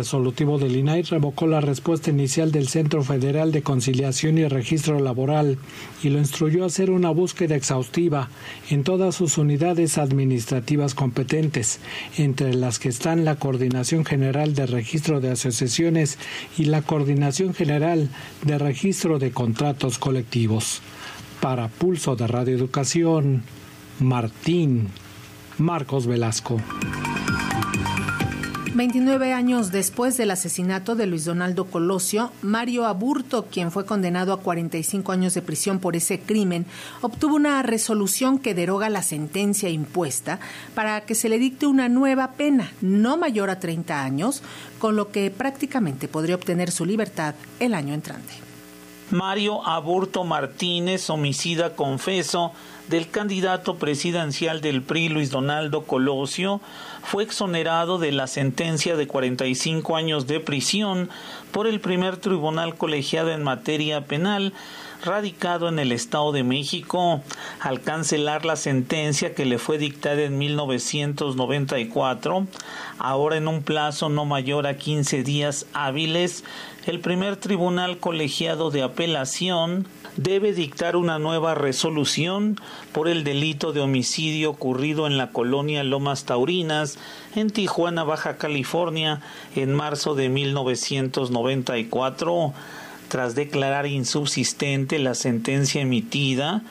[0.00, 5.58] Resolutivo del INAI revocó la respuesta inicial del Centro Federal de Conciliación y Registro Laboral
[6.02, 8.30] y lo instruyó a hacer una búsqueda exhaustiva
[8.70, 11.80] en todas sus unidades administrativas competentes,
[12.16, 16.16] entre las que están la Coordinación General de Registro de Asociaciones
[16.56, 18.08] y la Coordinación General
[18.46, 20.80] de Registro de Contratos Colectivos.
[21.42, 23.42] Para Pulso de Radio Educación,
[23.98, 24.88] Martín
[25.58, 26.58] Marcos Velasco.
[28.80, 34.40] 29 años después del asesinato de Luis Donaldo Colosio, Mario Aburto, quien fue condenado a
[34.40, 36.64] 45 años de prisión por ese crimen,
[37.02, 40.40] obtuvo una resolución que deroga la sentencia impuesta
[40.74, 44.42] para que se le dicte una nueva pena, no mayor a 30 años,
[44.78, 48.32] con lo que prácticamente podría obtener su libertad el año entrante.
[49.10, 52.52] Mario Aburto Martínez, homicida confeso,
[52.90, 56.60] del candidato presidencial del PRI, Luis Donaldo Colosio,
[57.02, 61.08] fue exonerado de la sentencia de 45 años de prisión
[61.52, 64.52] por el primer tribunal colegiado en materia penal
[65.04, 67.22] radicado en el Estado de México
[67.60, 72.46] al cancelar la sentencia que le fue dictada en 1994,
[72.98, 76.44] ahora en un plazo no mayor a 15 días hábiles,
[76.86, 79.86] el primer tribunal colegiado de apelación
[80.16, 82.56] debe dictar una nueva resolución
[82.92, 86.98] por el delito de homicidio ocurrido en la colonia Lomas Taurinas,
[87.34, 89.20] en Tijuana, Baja California,
[89.54, 92.52] en marzo de 1994
[93.10, 96.62] tras declarar insubsistente la sentencia emitida,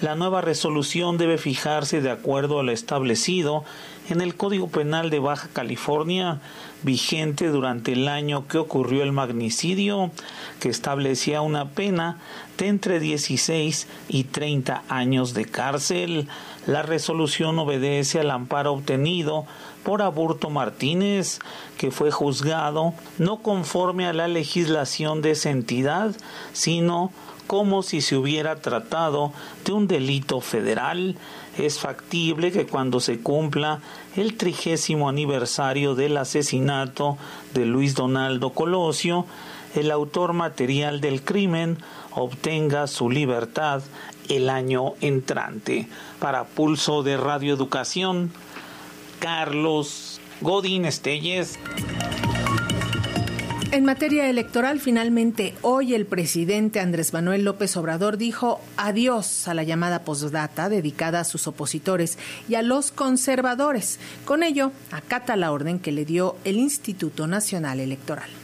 [0.00, 3.64] la nueva resolución debe fijarse de acuerdo a lo establecido
[4.08, 6.40] en el Código Penal de Baja California,
[6.82, 10.10] vigente durante el año que ocurrió el magnicidio,
[10.58, 12.18] que establecía una pena
[12.58, 16.28] de entre 16 y 30 años de cárcel.
[16.66, 19.46] La resolución obedece al amparo obtenido
[19.82, 21.38] por Aburto Martínez,
[21.78, 26.14] que fue juzgado no conforme a la legislación de esa entidad,
[26.52, 27.10] sino
[27.46, 29.32] como si se hubiera tratado
[29.64, 31.16] de un delito federal.
[31.58, 33.80] Es factible que cuando se cumpla
[34.16, 37.18] el trigésimo aniversario del asesinato
[37.52, 39.26] de Luis Donaldo Colosio,
[39.74, 41.78] el autor material del crimen
[42.12, 43.82] obtenga su libertad
[44.28, 45.88] el año entrante.
[46.20, 48.32] Para Pulso de Radioeducación,
[49.20, 51.58] Carlos Godín Estelles.
[53.70, 59.62] En materia electoral, finalmente hoy el presidente Andrés Manuel López Obrador dijo adiós a la
[59.62, 64.00] llamada postdata dedicada a sus opositores y a los conservadores.
[64.24, 68.39] Con ello, acata la orden que le dio el Instituto Nacional Electoral.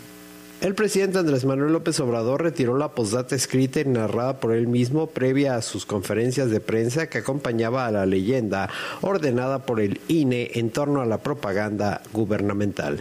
[0.67, 5.07] El presidente Andrés Manuel López Obrador retiró la postdata escrita y narrada por él mismo
[5.07, 8.69] previa a sus conferencias de prensa que acompañaba a la leyenda
[9.01, 12.99] ordenada por el INE en torno a la propaganda gubernamental.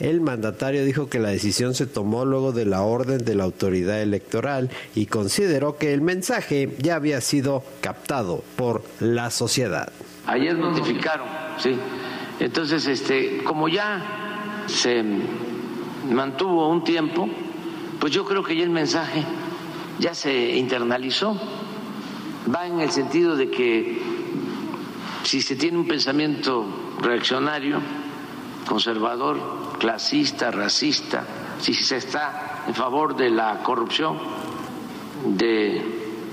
[0.00, 4.02] El mandatario dijo que la decisión se tomó luego de la orden de la autoridad
[4.02, 9.92] electoral y consideró que el mensaje ya había sido captado por la sociedad.
[10.26, 11.76] Ayer notificaron, sí.
[12.40, 15.04] Entonces, este, como ya se
[16.10, 17.28] mantuvo un tiempo,
[18.00, 19.24] pues yo creo que ya el mensaje
[19.98, 21.38] ya se internalizó.
[22.54, 24.02] Va en el sentido de que
[25.22, 26.66] si se tiene un pensamiento
[27.00, 27.80] reaccionario,
[28.68, 29.38] conservador,
[29.78, 31.24] clasista, racista,
[31.60, 34.18] si se está en favor de la corrupción,
[35.26, 35.82] de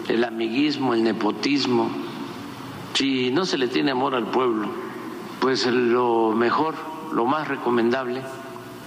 [0.08, 1.90] el amiguismo, el nepotismo,
[2.94, 4.68] si no se le tiene amor al pueblo,
[5.40, 6.76] pues lo mejor,
[7.14, 8.22] lo más recomendable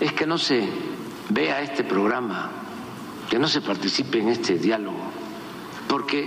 [0.00, 0.68] es que no se
[1.30, 2.50] vea este programa,
[3.30, 4.98] que no se participe en este diálogo,
[5.88, 6.26] porque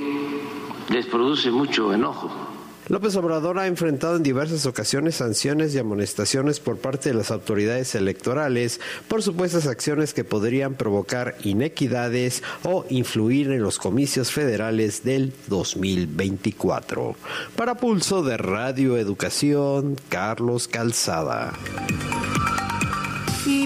[0.89, 2.47] les produce mucho enojo.
[2.89, 7.95] López Obrador ha enfrentado en diversas ocasiones sanciones y amonestaciones por parte de las autoridades
[7.95, 15.33] electorales por supuestas acciones que podrían provocar inequidades o influir en los comicios federales del
[15.47, 17.15] 2024.
[17.57, 21.53] Para Pulso de Radio Educación, Carlos Calzada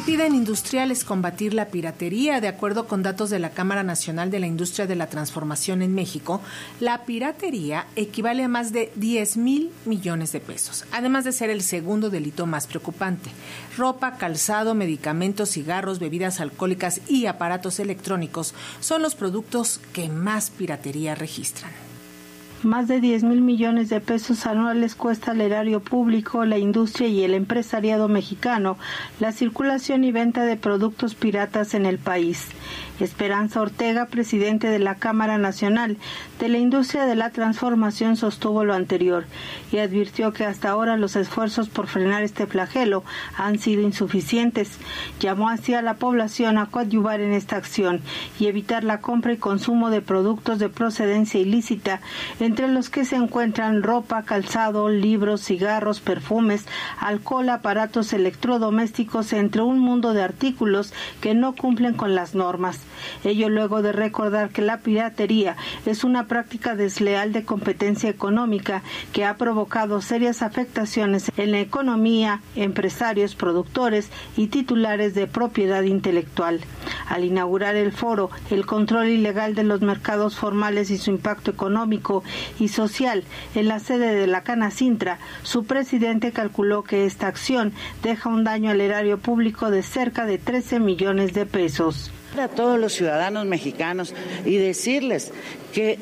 [0.06, 2.42] piden industriales combatir la piratería.
[2.42, 5.94] De acuerdo con datos de la Cámara Nacional de la Industria de la Transformación en
[5.94, 6.42] México,
[6.80, 11.62] la piratería equivale a más de 10 mil millones de pesos, además de ser el
[11.62, 13.30] segundo delito más preocupante.
[13.78, 21.16] Ropa, calzado, medicamentos, cigarros, bebidas alcohólicas y aparatos electrónicos son los productos que más piratería
[21.16, 21.91] registran.
[22.64, 27.24] Más de 10 mil millones de pesos anuales cuesta al erario público, la industria y
[27.24, 28.78] el empresariado mexicano
[29.20, 32.50] la circulación y venta de productos piratas en el país.
[33.00, 35.98] Esperanza Ortega, presidente de la Cámara Nacional
[36.40, 39.26] de la Industria de la Transformación, sostuvo lo anterior
[39.72, 43.04] y advirtió que hasta ahora los esfuerzos por frenar este flagelo
[43.36, 44.78] han sido insuficientes.
[45.20, 48.02] Llamó así a la población a coadyuvar en esta acción
[48.40, 52.02] y evitar la compra y consumo de productos de procedencia ilícita,
[52.52, 56.66] entre los que se encuentran ropa, calzado, libros, cigarros, perfumes,
[57.00, 62.82] alcohol, aparatos electrodomésticos, entre un mundo de artículos que no cumplen con las normas.
[63.24, 68.84] Ello luego de recordar que la piratería es una práctica desleal de competencia económica
[69.14, 76.60] que ha provocado serias afectaciones en la economía, empresarios, productores y titulares de propiedad intelectual.
[77.08, 82.24] Al inaugurar el foro El control ilegal de los mercados formales y su impacto económico
[82.60, 83.24] y social.
[83.56, 87.74] En la sede de la Cana Sintra, su presidente calculó que esta acción
[88.04, 92.12] deja un daño al erario público de cerca de 13 millones de pesos.
[92.40, 95.34] A todos los ciudadanos mexicanos y decirles
[95.72, 95.98] que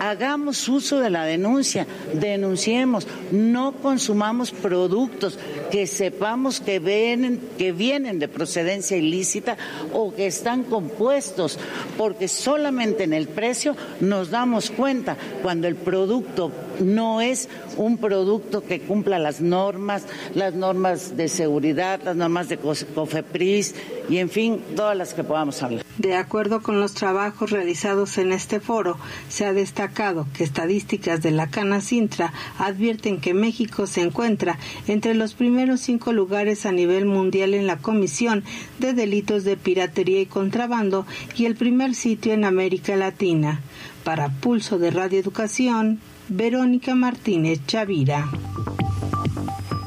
[0.00, 5.38] hagamos uso de la denuncia, denunciemos, no consumamos productos
[5.70, 9.56] que sepamos que vienen, que vienen de procedencia ilícita
[9.92, 11.58] o que están compuestos,
[11.96, 18.62] porque solamente en el precio nos damos cuenta cuando el producto no es un producto
[18.64, 20.04] que cumpla las normas,
[20.34, 23.74] las normas de seguridad, las normas de COFEPRIS
[24.08, 25.84] y en fin, todas las que podamos hablar.
[25.98, 28.96] De acuerdo con los trabajos realizados en este foro,
[29.28, 35.14] se ha destacado que estadísticas de la Cana Sintra advierten que México se encuentra entre
[35.14, 38.44] los primeros cinco lugares a nivel mundial en la comisión
[38.78, 43.60] de delitos de piratería y contrabando y el primer sitio en América Latina.
[44.04, 48.28] Para Pulso de Radio Educación, Verónica Martínez Chavira.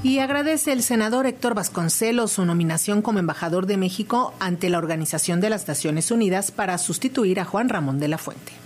[0.04, 5.42] Y agradece el senador Héctor Vasconcelos su nominación como embajador de México ante la Organización
[5.42, 8.65] de las Naciones Unidas para sustituir a Juan Ramón de la Fuente.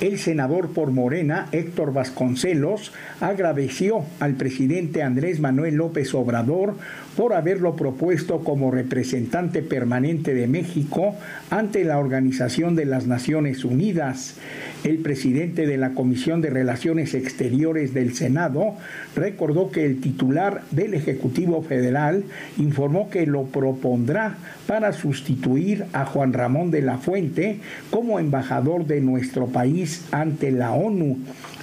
[0.00, 6.76] El senador por Morena, Héctor Vasconcelos, agradeció al presidente Andrés Manuel López Obrador
[7.18, 11.16] por haberlo propuesto como representante permanente de México
[11.50, 14.36] ante la Organización de las Naciones Unidas.
[14.84, 18.76] El presidente de la Comisión de Relaciones Exteriores del Senado
[19.16, 22.22] recordó que el titular del Ejecutivo Federal
[22.56, 24.36] informó que lo propondrá
[24.68, 27.58] para sustituir a Juan Ramón de la Fuente
[27.90, 31.18] como embajador de nuestro país ante la ONU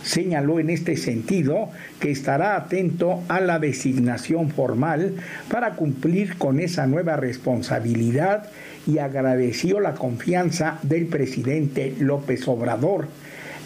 [0.06, 5.16] señaló en este sentido que estará atento a la designación formal
[5.52, 8.50] para cumplir con esa nueva responsabilidad
[8.88, 13.08] y agradeció la confianza del presidente López Obrador.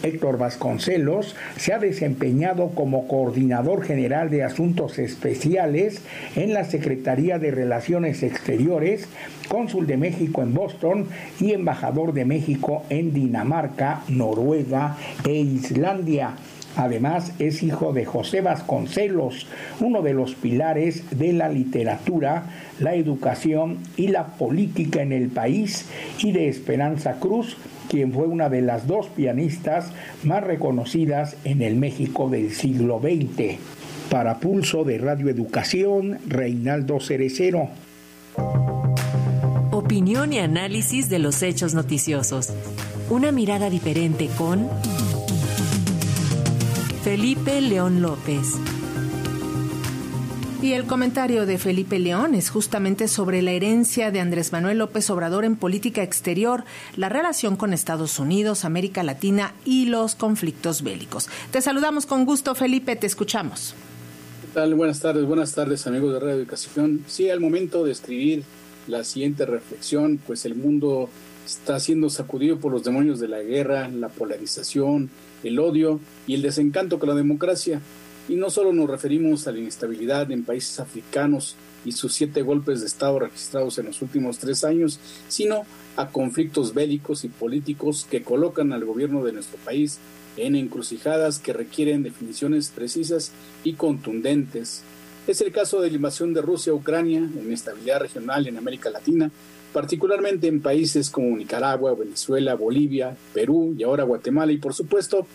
[0.02, 6.02] Héctor Vasconcelos se ha desempeñado como coordinador general de asuntos especiales
[6.36, 9.08] en la Secretaría de Relaciones Exteriores,
[9.48, 11.06] cónsul de México en Boston
[11.40, 16.34] y embajador de México en Dinamarca, Noruega e Islandia.
[16.76, 19.48] Además, es hijo de José Vasconcelos,
[19.80, 22.44] uno de los pilares de la literatura,
[22.78, 25.86] la educación y la política en el país,
[26.18, 27.56] y de Esperanza Cruz,
[27.90, 33.58] quien fue una de las dos pianistas más reconocidas en el México del siglo XX.
[34.08, 37.68] Para Pulso de Radio Educación, Reinaldo Cerecero.
[39.72, 42.50] Opinión y análisis de los hechos noticiosos.
[43.10, 44.68] Una mirada diferente con
[47.02, 48.46] Felipe León López.
[50.62, 55.08] Y el comentario de Felipe León es justamente sobre la herencia de Andrés Manuel López
[55.08, 56.64] Obrador en política exterior,
[56.96, 61.30] la relación con Estados Unidos, América Latina y los conflictos bélicos.
[61.50, 63.74] Te saludamos con gusto, Felipe, te escuchamos.
[64.42, 64.74] ¿Qué tal?
[64.74, 67.04] Buenas tardes, buenas tardes, amigos de Radio Educación.
[67.06, 68.42] Sí, al momento de escribir
[68.86, 71.08] la siguiente reflexión, pues el mundo
[71.46, 75.08] está siendo sacudido por los demonios de la guerra, la polarización,
[75.42, 77.80] el odio y el desencanto con la democracia.
[78.30, 82.78] Y no solo nos referimos a la inestabilidad en países africanos y sus siete golpes
[82.80, 85.64] de Estado registrados en los últimos tres años, sino
[85.96, 89.98] a conflictos bélicos y políticos que colocan al gobierno de nuestro país
[90.36, 93.32] en encrucijadas que requieren definiciones precisas
[93.64, 94.84] y contundentes.
[95.26, 98.90] Es el caso de la invasión de Rusia a Ucrania, la inestabilidad regional en América
[98.90, 99.28] Latina,
[99.72, 105.26] particularmente en países como Nicaragua, Venezuela, Bolivia, Perú y ahora Guatemala y por supuesto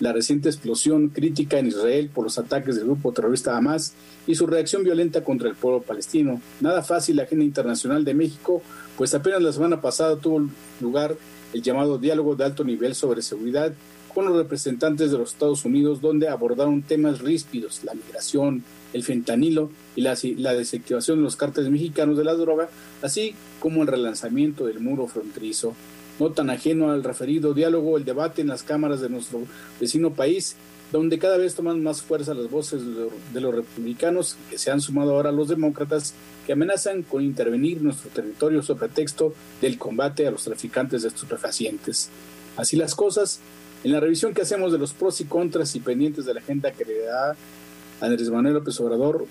[0.00, 3.94] la reciente explosión crítica en Israel por los ataques del grupo terrorista Hamas
[4.26, 6.40] y su reacción violenta contra el pueblo palestino.
[6.60, 8.62] Nada fácil la agenda internacional de México,
[8.96, 10.48] pues apenas la semana pasada tuvo
[10.80, 11.16] lugar
[11.52, 13.72] el llamado diálogo de alto nivel sobre seguridad
[14.14, 19.70] con los representantes de los Estados Unidos, donde abordaron temas ríspidos, la migración, el fentanilo
[19.94, 22.68] y la, desactivación de los cárteles mexicanos de la droga,
[23.02, 25.74] así como el relanzamiento del muro fronterizo.
[26.18, 29.42] No tan ajeno al referido diálogo, el debate en las cámaras de nuestro
[29.80, 30.56] vecino país,
[30.90, 32.82] donde cada vez toman más fuerza las voces
[33.32, 36.14] de los republicanos, que se han sumado ahora a los demócratas,
[36.46, 42.08] que amenazan con intervenir nuestro territorio sobre pretexto del combate a los traficantes de estupefacientes.
[42.56, 43.40] Así las cosas,
[43.84, 46.72] en la revisión que hacemos de los pros y contras y pendientes de la agenda
[46.72, 47.36] que le da
[48.00, 49.26] Andrés Manuel López Obrador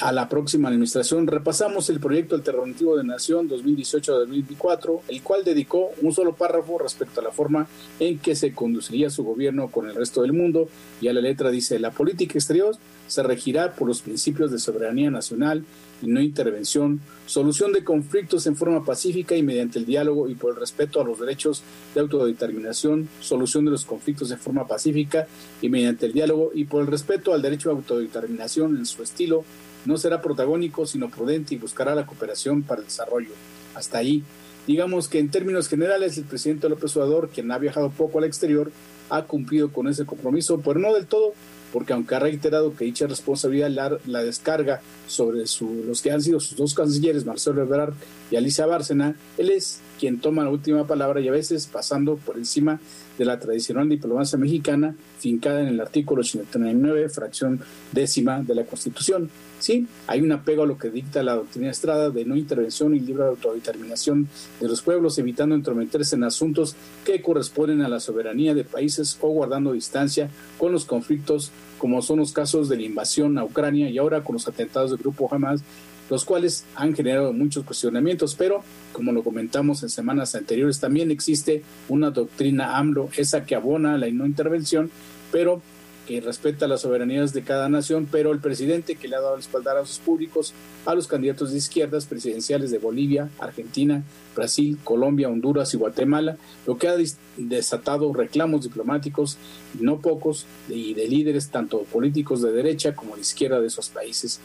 [0.00, 6.12] a la próxima administración, repasamos el proyecto alternativo de Nación 2018-2024, el cual dedicó un
[6.12, 7.66] solo párrafo respecto a la forma
[7.98, 10.68] en que se conduciría su gobierno con el resto del mundo.
[11.00, 12.76] Y a la letra dice, la política exterior
[13.08, 15.64] se regirá por los principios de soberanía nacional
[16.02, 20.54] y no intervención, solución de conflictos en forma pacífica y mediante el diálogo y por
[20.54, 21.62] el respeto a los derechos
[21.94, 25.26] de autodeterminación, solución de los conflictos en forma pacífica
[25.60, 29.44] y mediante el diálogo y por el respeto al derecho a autodeterminación en su estilo,
[29.84, 33.30] no será protagónico sino prudente y buscará la cooperación para el desarrollo.
[33.74, 34.22] Hasta ahí,
[34.66, 38.70] digamos que en términos generales el presidente López Obrador, quien ha viajado poco al exterior,
[39.10, 41.34] ha cumplido con ese compromiso, pero no del todo,
[41.72, 46.40] porque aunque ha reiterado que dicha responsabilidad la, descarga sobre su, los que han sido
[46.40, 47.94] sus dos cancilleres, Marcelo Ebrard
[48.30, 52.38] y Alicia Bárcena, él es quien toma la última palabra y a veces pasando por
[52.38, 52.80] encima
[53.18, 57.60] de la tradicional diplomacia mexicana fincada en el artículo 89, fracción
[57.92, 59.28] décima de la Constitución.
[59.58, 63.00] Sí, hay un apego a lo que dicta la doctrina Estrada de no intervención y
[63.00, 64.26] libre autodeterminación
[64.58, 69.28] de los pueblos, evitando entrometerse en asuntos que corresponden a la soberanía de países o
[69.28, 73.98] guardando distancia con los conflictos, como son los casos de la invasión a Ucrania y
[73.98, 75.62] ahora con los atentados del grupo Hamas
[76.10, 81.62] los cuales han generado muchos cuestionamientos, pero como lo comentamos en semanas anteriores, también existe
[81.88, 84.90] una doctrina AMLO, esa que abona la no intervención,
[85.30, 85.62] pero
[86.08, 89.68] que respeta las soberanías de cada nación, pero el presidente que le ha dado el
[89.68, 90.52] a sus públicos,
[90.84, 94.02] a los candidatos de izquierdas presidenciales de Bolivia, Argentina,
[94.34, 96.36] Brasil, Colombia, Honduras y Guatemala,
[96.66, 96.96] lo que ha
[97.36, 99.38] desatado reclamos diplomáticos,
[99.78, 104.40] no pocos, y de líderes tanto políticos de derecha como de izquierda de esos países.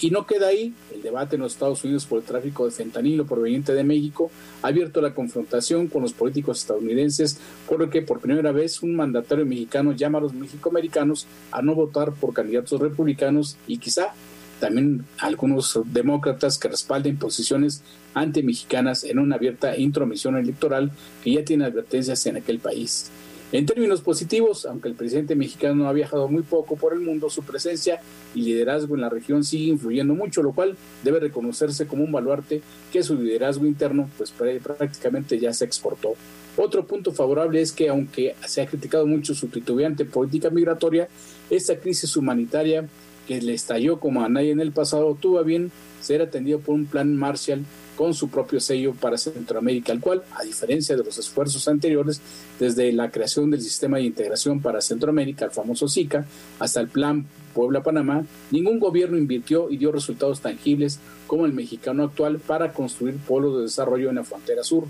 [0.00, 3.26] Y no queda ahí, el debate en los Estados Unidos por el tráfico de fentanilo
[3.26, 4.30] proveniente de México
[4.62, 7.38] ha abierto la confrontación con los políticos estadounidenses,
[7.68, 11.74] por lo que por primera vez un mandatario mexicano llama a los mexicoamericanos a no
[11.74, 14.12] votar por candidatos republicanos y quizá
[14.58, 17.82] también algunos demócratas que respalden posiciones
[18.14, 23.10] anti-mexicanas en una abierta intromisión electoral que ya tiene advertencias en aquel país.
[23.52, 27.42] En términos positivos, aunque el presidente mexicano ha viajado muy poco por el mundo, su
[27.42, 28.00] presencia
[28.34, 30.74] y liderazgo en la región sigue influyendo mucho, lo cual
[31.04, 36.14] debe reconocerse como un baluarte que su liderazgo interno pues prácticamente ya se exportó.
[36.56, 41.08] Otro punto favorable es que aunque se ha criticado mucho su titubeante política migratoria,
[41.50, 42.88] esta crisis humanitaria
[43.28, 46.86] que le estalló como a nadie en el pasado tuvo bien ser atendido por un
[46.86, 47.66] plan Marshall
[47.96, 52.20] con su propio sello para Centroamérica, el cual, a diferencia de los esfuerzos anteriores,
[52.58, 56.26] desde la creación del sistema de integración para Centroamérica, el famoso SICA,
[56.58, 62.38] hasta el plan Puebla-Panamá, ningún gobierno invirtió y dio resultados tangibles como el mexicano actual
[62.38, 64.84] para construir polos de desarrollo en la frontera sur.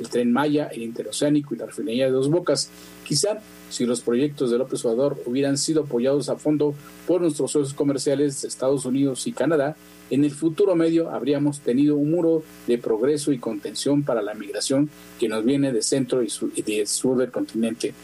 [0.00, 2.68] El tren Maya, el interoceánico y la refinería de Dos Bocas.
[3.04, 3.38] Quizá
[3.70, 6.74] si los proyectos de López Obrador hubieran sido apoyados a fondo
[7.06, 9.76] por nuestros socios comerciales de Estados Unidos y Canadá,
[10.14, 14.88] en el futuro medio habríamos tenido un muro de progreso y contención para la migración
[15.18, 17.94] que nos viene de centro y, sur, de sur del continente.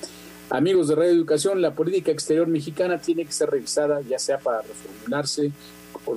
[0.51, 4.63] Amigos de Radio Educación, la política exterior mexicana tiene que ser revisada, ya sea para
[4.63, 5.53] reformularse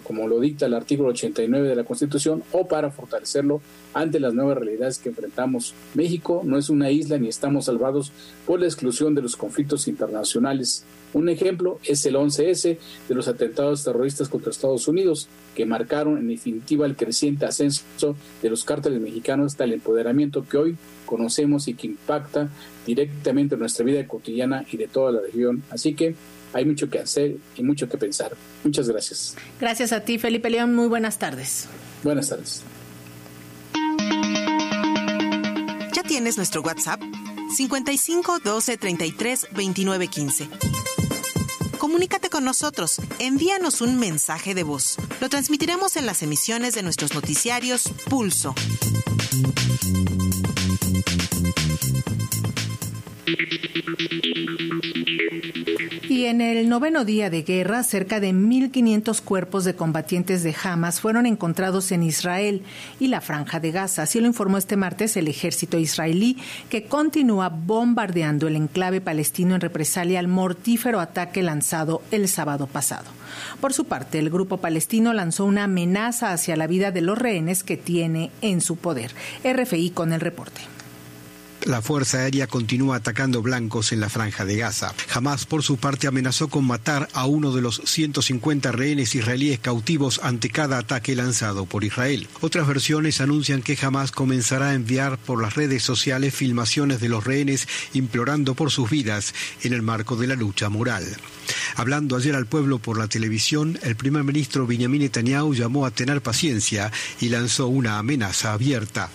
[0.03, 3.61] como lo dicta el artículo 89 de la Constitución, o para fortalecerlo
[3.93, 5.73] ante las nuevas realidades que enfrentamos.
[5.93, 8.11] México no es una isla ni estamos salvados
[8.45, 10.85] por la exclusión de los conflictos internacionales.
[11.13, 16.27] Un ejemplo es el 11S de los atentados terroristas contra Estados Unidos, que marcaron en
[16.27, 21.75] definitiva el creciente ascenso de los cárteles mexicanos hasta el empoderamiento que hoy conocemos y
[21.75, 22.49] que impacta
[22.87, 25.61] directamente en nuestra vida cotidiana y de toda la región.
[25.69, 26.15] Así que
[26.53, 28.35] hay mucho que hacer y mucho que pensar.
[28.63, 29.35] Muchas gracias.
[29.59, 30.75] Gracias a ti, Felipe León.
[30.75, 31.67] Muy buenas tardes.
[32.03, 32.63] Buenas tardes.
[35.93, 37.01] ¿Ya tienes nuestro WhatsApp?
[37.55, 40.49] 55 12 33 29 15.
[41.77, 44.95] Comunícate con nosotros, envíanos un mensaje de voz.
[45.19, 48.55] Lo transmitiremos en las emisiones de nuestros noticiarios Pulso.
[56.23, 61.01] Y en el noveno día de guerra, cerca de 1.500 cuerpos de combatientes de Hamas
[61.01, 62.61] fueron encontrados en Israel
[62.97, 64.03] y la franja de Gaza.
[64.03, 66.37] Así lo informó este martes el ejército israelí,
[66.69, 73.11] que continúa bombardeando el enclave palestino en represalia al mortífero ataque lanzado el sábado pasado.
[73.59, 77.65] Por su parte, el grupo palestino lanzó una amenaza hacia la vida de los rehenes
[77.65, 79.11] que tiene en su poder.
[79.43, 80.72] RFI con el reporte.
[81.65, 84.93] La Fuerza Aérea continúa atacando blancos en la franja de Gaza.
[85.13, 90.19] Hamas, por su parte, amenazó con matar a uno de los 150 rehenes israelíes cautivos
[90.23, 92.27] ante cada ataque lanzado por Israel.
[92.41, 97.23] Otras versiones anuncian que Hamas comenzará a enviar por las redes sociales filmaciones de los
[97.23, 101.05] rehenes implorando por sus vidas en el marco de la lucha moral.
[101.75, 106.21] Hablando ayer al pueblo por la televisión, el primer ministro Benjamin Netanyahu llamó a tener
[106.21, 109.09] paciencia y lanzó una amenaza abierta.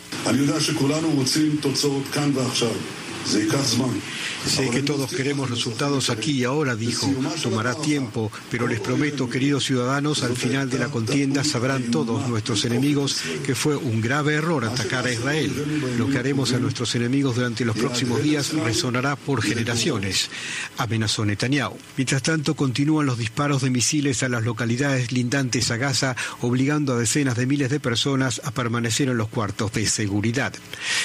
[4.48, 7.06] Sé que todos queremos resultados aquí y ahora, dijo.
[7.42, 12.64] Tomará tiempo, pero les prometo, queridos ciudadanos, al final de la contienda sabrán todos nuestros
[12.64, 15.52] enemigos que fue un grave error atacar a Israel.
[15.98, 20.30] Lo que haremos a nuestros enemigos durante los próximos días resonará por generaciones,
[20.78, 21.76] amenazó Netanyahu.
[21.98, 26.98] Mientras tanto, continúan los disparos de misiles a las localidades lindantes a Gaza, obligando a
[26.98, 30.54] decenas de miles de personas a permanecer en los cuartos de seguridad.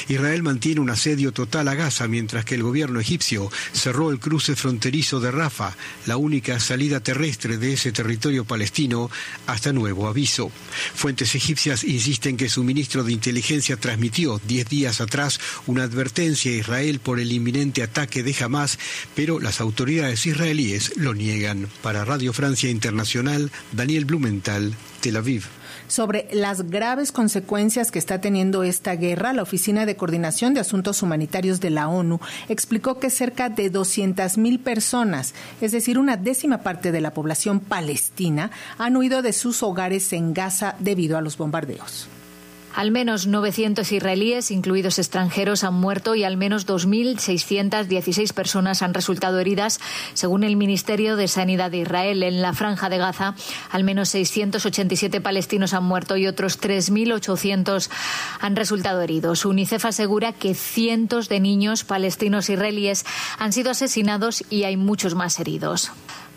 [0.08, 3.33] Israel mantiene un asedio total a Gaza mientras que el gobierno egipcio
[3.74, 5.76] cerró el cruce fronterizo de Rafa,
[6.06, 9.10] la única salida terrestre de ese territorio palestino,
[9.48, 10.52] hasta nuevo aviso.
[10.96, 16.56] Fuentes egipcias insisten que su ministro de Inteligencia transmitió diez días atrás una advertencia a
[16.56, 18.78] Israel por el inminente ataque de Hamas,
[19.16, 21.70] pero las autoridades israelíes lo niegan.
[21.82, 25.44] Para Radio Francia Internacional, Daniel Blumenthal, Tel Aviv
[25.88, 31.02] sobre las graves consecuencias que está teniendo esta guerra, la Oficina de Coordinación de Asuntos
[31.04, 32.20] Humanitarios de la ONU
[32.50, 38.52] explicó que cerca de 200.000 personas, es decir, una décima parte de la población palestina,
[38.78, 42.08] han huido de sus hogares en Gaza debido a los bombardeos.
[42.74, 49.40] Al menos 900 israelíes, incluidos extranjeros, han muerto y al menos 2.616 personas han resultado
[49.40, 49.80] heridas,
[50.16, 52.24] según el Ministerio de Sanidad de Israel.
[52.24, 53.36] En la franja de Gaza,
[53.70, 57.90] al menos 687 palestinos han muerto y otros 3.800
[58.40, 59.46] han resultado heridos.
[59.46, 63.06] UNICEF asegura que cientos de niños palestinos israelíes
[63.38, 65.92] han sido asesinados y hay muchos más heridos.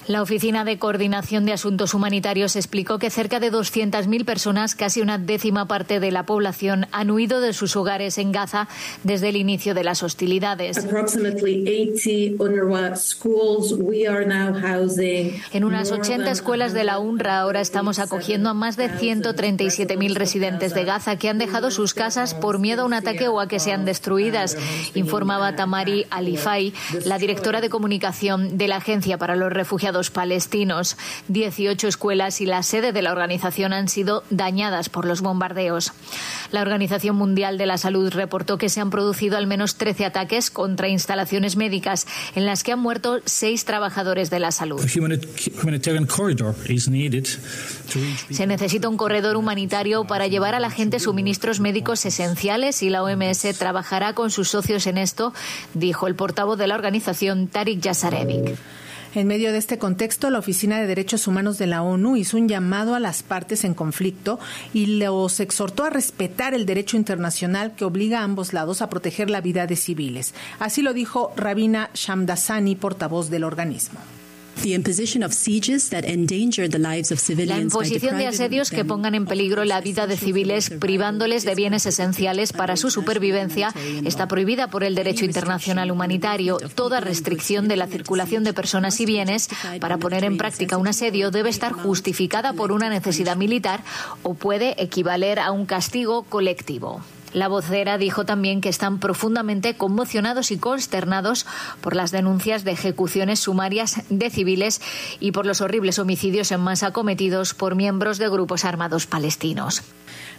[0.08, 5.18] La Oficina de Coordinación de Asuntos Humanitarios explicó que cerca de 200.000 personas, casi una
[5.18, 8.68] décima parte de la población, han huido de sus hogares en Gaza
[9.02, 10.78] desde el inicio de las hostilidades.
[15.52, 20.72] En unas 80 escuelas de la UNRWA ahora estamos acogiendo a más de 137.000 residentes
[20.72, 23.58] de Gaza que han dejado sus casas por miedo a un ataque o a que
[23.58, 24.56] sean destruidas,
[24.94, 26.72] informaba Tamari Alifai,
[27.04, 30.96] la directora de comunicación de la Agencia para los Refugiados palestinos.
[31.28, 35.92] 18 escuelas y la sede de la organización han sido dañadas por los bombardeos.
[36.52, 40.50] La Organización Mundial de la Salud reportó que se han producido al menos 13 ataques
[40.50, 44.80] contra instalaciones médicas en las que han muerto seis trabajadores de la salud.
[48.30, 53.02] Se necesita un corredor humanitario para llevar a la gente suministros médicos esenciales y la
[53.02, 55.32] OMS trabajará con sus socios en esto,
[55.74, 58.56] dijo el portavoz de la organización Tarik Yasarevic.
[59.16, 62.50] En medio de este contexto, la Oficina de Derechos Humanos de la ONU hizo un
[62.50, 64.38] llamado a las partes en conflicto
[64.74, 69.30] y los exhortó a respetar el derecho internacional que obliga a ambos lados a proteger
[69.30, 70.34] la vida de civiles.
[70.58, 74.00] Así lo dijo Rabina Shamdasani, portavoz del organismo.
[77.56, 81.86] La imposición de asedios que pongan en peligro la vida de civiles privándoles de bienes
[81.86, 83.72] esenciales para su supervivencia
[84.04, 86.58] está prohibida por el derecho internacional humanitario.
[86.74, 89.48] Toda restricción de la circulación de personas y bienes
[89.80, 93.82] para poner en práctica un asedio debe estar justificada por una necesidad militar
[94.22, 97.02] o puede equivaler a un castigo colectivo.
[97.36, 101.44] La vocera dijo también que están profundamente conmocionados y consternados
[101.82, 104.80] por las denuncias de ejecuciones sumarias de civiles
[105.20, 109.82] y por los horribles homicidios en masa cometidos por miembros de grupos armados palestinos.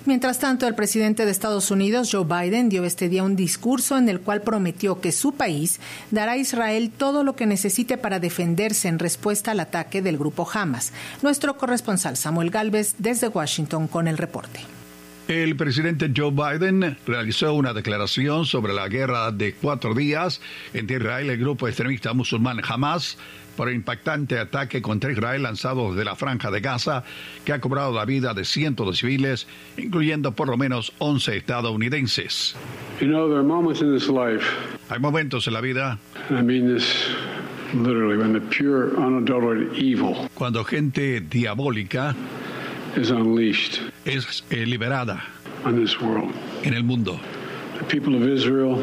[0.05, 4.09] Mientras tanto, el presidente de Estados Unidos, Joe Biden, dio este día un discurso en
[4.09, 5.79] el cual prometió que su país
[6.09, 10.49] dará a Israel todo lo que necesite para defenderse en respuesta al ataque del grupo
[10.51, 10.93] Hamas.
[11.21, 14.76] Nuestro corresponsal Samuel Galvez desde Washington con el reporte.
[15.27, 20.39] El presidente Joe Biden realizó una declaración sobre la guerra de cuatro días
[20.73, 23.17] entre Israel y el grupo extremista musulmán Hamas
[23.57, 27.03] por el impactante ataque contra Israel lanzado desde la franja de Gaza
[27.43, 32.55] que ha cobrado la vida de cientos de civiles, incluyendo por lo menos 11 estadounidenses.
[34.89, 35.99] Hay momentos en la vida
[40.35, 42.15] cuando gente diabólica
[42.97, 43.79] is unleashed.
[44.05, 45.21] Es eh, liberada
[45.63, 46.33] on this world.
[46.63, 47.19] en el mundo.
[47.77, 48.75] The people of Israel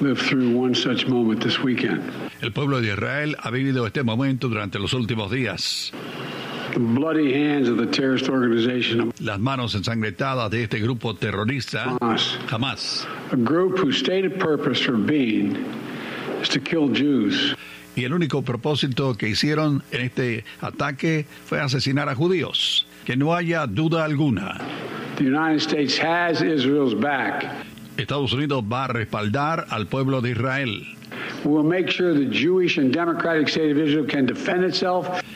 [0.00, 2.02] lived through one such moment this weekend.
[2.42, 5.92] El pueblo de Israel ha vivido este momento durante los últimos días.
[6.74, 9.12] The bloody hands of the terrorist organization.
[9.20, 12.38] Las manos ensangrentadas de este grupo terrorista Hamas.
[12.48, 13.06] Hamas.
[13.30, 15.56] A group whose stated purpose for being
[16.40, 17.54] is to kill Jews
[17.96, 23.34] y el único propósito que hicieron en este ataque fue asesinar a judíos que no
[23.34, 24.58] haya duda alguna.
[27.96, 30.86] Estados Unidos va a respaldar al pueblo de Israel.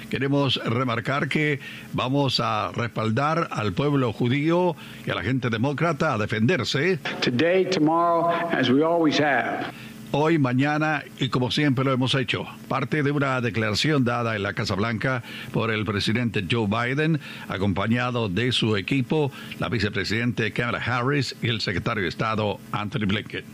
[0.08, 1.60] Queremos remarcar que
[1.92, 6.98] vamos a respaldar al pueblo judío y a la gente demócrata a defenderse.
[7.20, 9.72] Today, tomorrow, as we always have
[10.16, 12.46] hoy, mañana y como siempre lo hemos hecho.
[12.68, 18.28] Parte de una declaración dada en la Casa Blanca por el presidente Joe Biden, acompañado
[18.28, 23.44] de su equipo, la vicepresidente Kamala Harris y el secretario de Estado Anthony Blinken.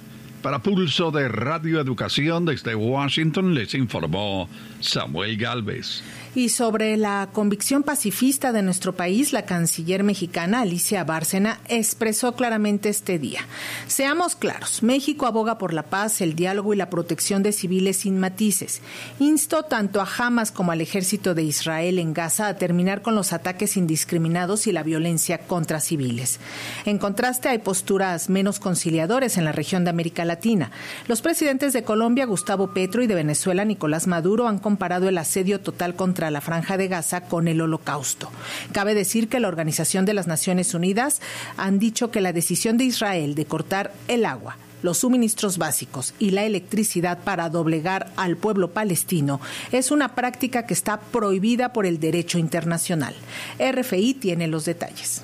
[0.43, 4.49] Para Pulso de Radio Educación desde Washington les informó
[4.81, 6.03] Samuel Galvez.
[6.35, 12.89] Y sobre la convicción pacifista de nuestro país, la canciller mexicana Alicia Bárcena expresó claramente
[12.89, 13.41] este día.
[13.87, 18.19] Seamos claros, México aboga por la paz, el diálogo y la protección de civiles sin
[18.19, 18.81] matices.
[19.19, 23.35] Insto tanto a Hamas como al ejército de Israel en Gaza a terminar con los
[23.35, 26.41] ataques indiscriminados y la violencia contra civiles.
[26.87, 30.71] En contraste, hay posturas menos conciliadores en la región de América Latina.
[31.09, 35.61] Los presidentes de Colombia, Gustavo Petro, y de Venezuela, Nicolás Maduro, han comparado el asedio
[35.61, 38.31] total contra la franja de Gaza con el holocausto.
[38.73, 41.21] Cabe decir que la Organización de las Naciones Unidas
[41.57, 46.31] han dicho que la decisión de Israel de cortar el agua los suministros básicos y
[46.31, 52.01] la electricidad para doblegar al pueblo palestino es una práctica que está prohibida por el
[52.01, 53.15] derecho internacional.
[53.59, 55.23] RFI tiene los detalles.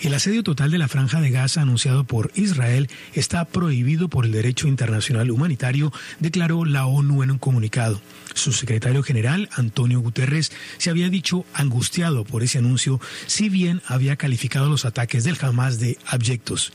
[0.00, 4.32] El asedio total de la franja de Gaza anunciado por Israel está prohibido por el
[4.32, 8.00] derecho internacional humanitario, declaró la ONU en un comunicado.
[8.34, 14.16] Su secretario general, Antonio Guterres, se había dicho angustiado por ese anuncio, si bien había
[14.16, 16.72] calificado los ataques del Hamas de abyectos.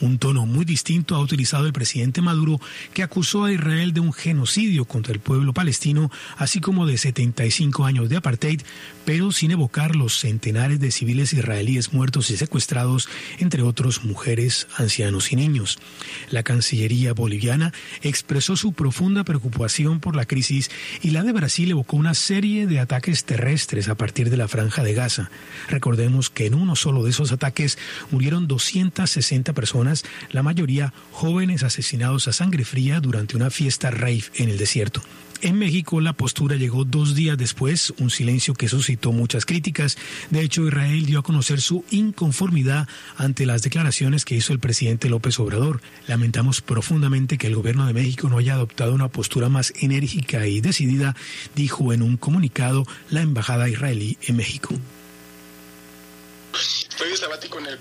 [0.00, 2.60] Un tono muy distinto ha utilizado el presidente Maduro,
[2.92, 7.84] que acusó a Israel de un genocidio contra el pueblo palestino, así como de 75
[7.84, 8.60] años de apartheid,
[9.04, 13.08] pero sin evocar los centenares de civiles israelíes muertos y secuestrados,
[13.38, 15.78] entre otros mujeres, ancianos y niños.
[16.30, 17.72] La Cancillería boliviana
[18.02, 20.70] expresó su profunda preocupación por la crisis
[21.02, 24.82] y la de Brasil evocó una serie de ataques terrestres a partir de la franja
[24.82, 25.30] de Gaza.
[25.68, 27.78] Recordemos que en uno solo de esos ataques
[28.10, 34.24] murieron 260 personas personas, la mayoría jóvenes asesinados a sangre fría durante una fiesta rave
[34.34, 35.00] en el desierto.
[35.40, 39.96] En México la postura llegó dos días después, un silencio que suscitó muchas críticas.
[40.28, 42.86] De hecho, Israel dio a conocer su inconformidad
[43.16, 45.80] ante las declaraciones que hizo el presidente López Obrador.
[46.08, 50.60] Lamentamos profundamente que el gobierno de México no haya adoptado una postura más enérgica y
[50.60, 51.16] decidida,
[51.54, 54.74] dijo en un comunicado la embajada israelí en México.
[56.54, 57.78] Estoy sabático en el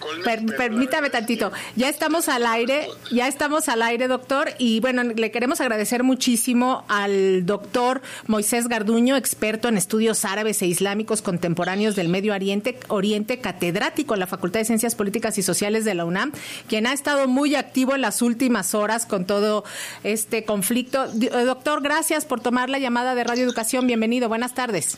[0.57, 1.51] permítame tantito.
[1.75, 4.49] Ya estamos al aire, ya estamos al aire, doctor.
[4.57, 10.65] Y bueno, le queremos agradecer muchísimo al doctor Moisés Garduño, experto en estudios árabes e
[10.67, 15.85] islámicos contemporáneos del Medio Oriente, Oriente catedrático en la Facultad de Ciencias Políticas y Sociales
[15.85, 16.31] de la UNAM,
[16.67, 19.63] quien ha estado muy activo en las últimas horas con todo
[20.03, 21.05] este conflicto.
[21.05, 23.87] Eh, doctor, gracias por tomar la llamada de Radio Educación.
[23.87, 24.27] Bienvenido.
[24.29, 24.97] Buenas tardes.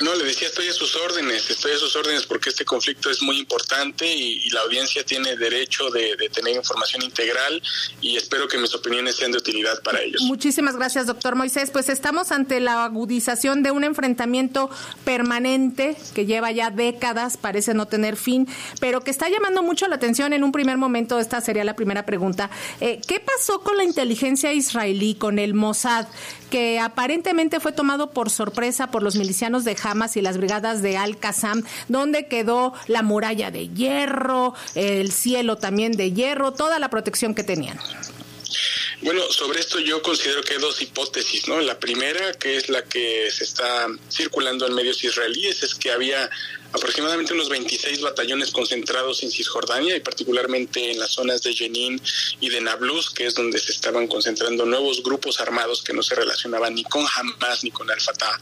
[0.00, 3.20] No, le decía, estoy a sus órdenes, estoy a sus órdenes porque este conflicto es
[3.20, 7.62] muy importante y, la audiencia tiene derecho de, tener información integral
[8.00, 10.22] y espero que mis opiniones sean de utilidad para ellos.
[10.22, 11.70] Muchísimas gracias, doctor Moisés.
[11.70, 14.70] Pues estamos ante la agudización de un enfrentamiento
[15.04, 18.48] permanente que lleva ya décadas, parece no tener fin,
[18.80, 21.18] pero que está llamando mucho la atención en un primer momento.
[21.18, 22.50] Esta sería la primera pregunta.
[22.80, 26.06] Eh, ¿Qué pasó con la inteligencia israelí, con el Mossad,
[26.50, 30.96] que aparentemente fue tomado por sorpresa por los milicianos de Hamas y las brigadas de
[30.96, 37.34] Al-Qassam, donde quedó la muralla de hierro, el cielo también de hierro, toda la protección
[37.34, 37.78] que tenían.
[39.00, 41.60] Bueno, sobre esto yo considero que hay dos hipótesis, ¿no?
[41.60, 46.28] La primera, que es la que se está circulando en medios israelíes, es que había
[46.72, 52.00] aproximadamente unos 26 batallones concentrados en Cisjordania y particularmente en las zonas de Jenin
[52.40, 56.14] y de Nablus, que es donde se estaban concentrando nuevos grupos armados que no se
[56.14, 58.40] relacionaban ni con Hamas ni con Al-Fatah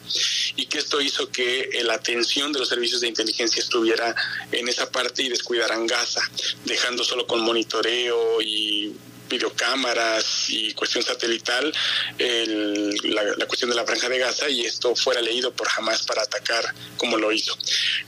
[0.57, 4.15] y que esto hizo que la atención de los servicios de inteligencia estuviera
[4.53, 6.23] en esa parte y descuidaran Gaza,
[6.65, 8.95] dejando solo con monitoreo y
[9.29, 11.73] videocámaras y cuestión satelital
[13.03, 16.65] la, cuestión de la franja de Gaza y esto fuera leído por Hamas para atacar
[16.97, 17.57] como lo hizo.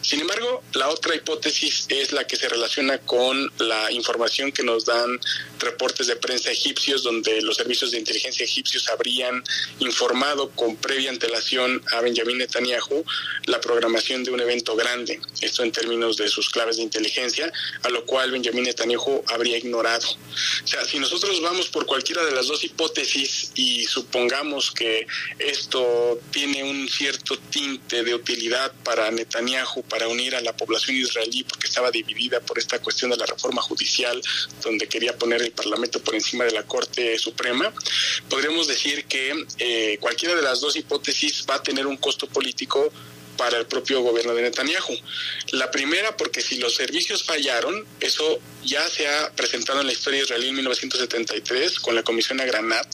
[0.01, 4.85] Sin embargo, la otra hipótesis es la que se relaciona con la información que nos
[4.85, 5.21] dan
[5.59, 9.43] reportes de prensa egipcios donde los servicios de inteligencia egipcios habrían
[9.81, 13.05] informado con previa antelación a Benjamin Netanyahu
[13.47, 17.53] la programación de un evento grande, esto en términos de sus claves de inteligencia,
[17.83, 20.07] a lo cual Benjamin Netanyahu habría ignorado.
[20.09, 25.07] O sea, si nosotros vamos por cualquiera de las dos hipótesis y supongamos que
[25.39, 31.45] esto tiene un cierto tinte de utilidad para Netanyahu, para unir a la población israelí,
[31.45, 34.21] porque estaba dividida por esta cuestión de la reforma judicial,
[34.63, 37.73] donde quería poner el Parlamento por encima de la Corte Suprema,
[38.29, 42.93] podríamos decir que eh, cualquiera de las dos hipótesis va a tener un costo político
[43.39, 44.95] para el propio gobierno de Netanyahu.
[45.53, 50.22] La primera, porque si los servicios fallaron, eso ya se ha presentado en la historia
[50.22, 52.86] israelí en 1973 con la Comisión Agranat,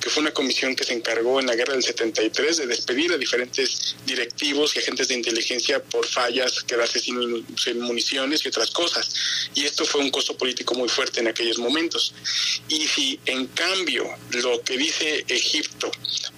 [0.00, 3.16] que fue una comisión que se encargó en la guerra del 73 de despedir a
[3.16, 9.14] diferentes directivos y agentes de inteligencia por fallas, quedarse sin, sin municiones y otras cosas.
[9.54, 12.12] Y esto fue un costo político muy fuerte en aquellos momentos.
[12.68, 15.90] Y si en cambio lo que dice Egipto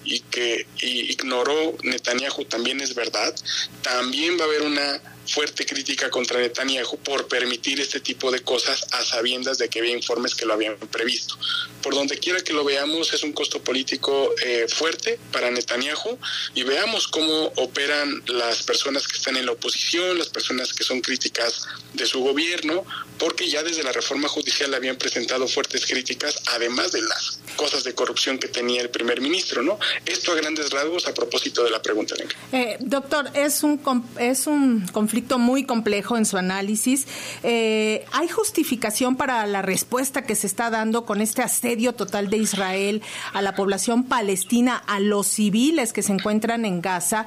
[0.07, 3.35] y que ignoró Netanyahu también es verdad,
[3.81, 8.85] también va a haber una fuerte crítica contra Netanyahu por permitir este tipo de cosas
[8.91, 11.37] a sabiendas de que había informes que lo habían previsto.
[11.81, 16.17] Por donde quiera que lo veamos es un costo político eh, fuerte para Netanyahu
[16.53, 21.01] y veamos cómo operan las personas que están en la oposición, las personas que son
[21.01, 22.85] críticas de su gobierno,
[23.17, 27.93] porque ya desde la reforma judicial habían presentado fuertes críticas, además de las cosas de
[27.93, 29.79] corrupción que tenía el primer ministro, ¿no?
[30.05, 32.15] Esto a grandes rasgos a propósito de la pregunta.
[32.51, 33.81] Eh, doctor, es un,
[34.19, 37.07] es un conflicto muy complejo en su análisis.
[37.43, 42.37] Eh, ¿Hay justificación para la respuesta que se está dando con este asedio total de
[42.37, 43.01] Israel
[43.33, 47.25] a la población palestina, a los civiles que se encuentran en Gaza?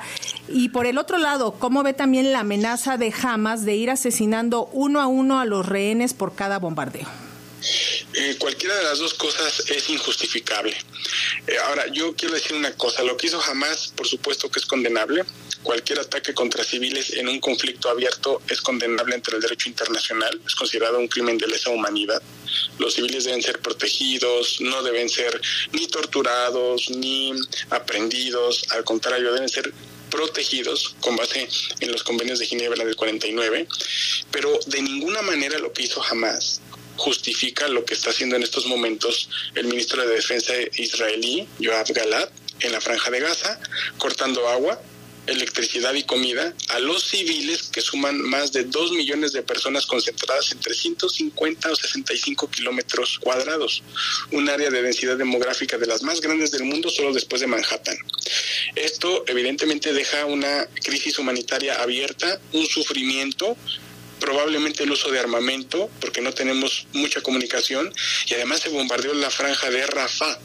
[0.49, 4.67] Y por el otro lado, ¿cómo ve también la amenaza de Hamas de ir asesinando
[4.73, 7.09] uno a uno a los rehenes por cada bombardeo?
[8.15, 10.77] Eh, cualquiera de las dos cosas es injustificable.
[11.47, 14.67] Eh, ahora, yo quiero decir una cosa, lo que hizo Hamas, por supuesto que es
[14.67, 15.25] condenable.
[15.63, 20.55] Cualquier ataque contra civiles en un conflicto abierto es condenable entre el derecho internacional, es
[20.55, 22.23] considerado un crimen de lesa humanidad.
[22.79, 25.39] Los civiles deben ser protegidos, no deben ser
[25.73, 27.33] ni torturados ni
[27.69, 29.73] aprendidos, al contrario, deben ser
[30.11, 31.49] protegidos con base
[31.81, 33.69] en los convenios de Ginebra del 49,
[34.31, 36.61] pero de ninguna manera lo que hizo Hamas
[36.97, 42.31] justifica lo que está haciendo en estos momentos el ministro de Defensa israelí, Yoav Galat,
[42.61, 43.59] en la franja de Gaza,
[43.97, 44.81] cortando agua,
[45.31, 50.53] electricidad y comida a los civiles que suman más de 2 millones de personas concentradas
[50.53, 53.83] en 350 o 65 kilómetros cuadrados,
[54.33, 57.97] un área de densidad demográfica de las más grandes del mundo solo después de Manhattan.
[58.75, 63.57] Esto evidentemente deja una crisis humanitaria abierta, un sufrimiento
[64.21, 67.91] probablemente el uso de armamento, porque no tenemos mucha comunicación,
[68.27, 70.39] y además se bombardeó la franja de Rafah,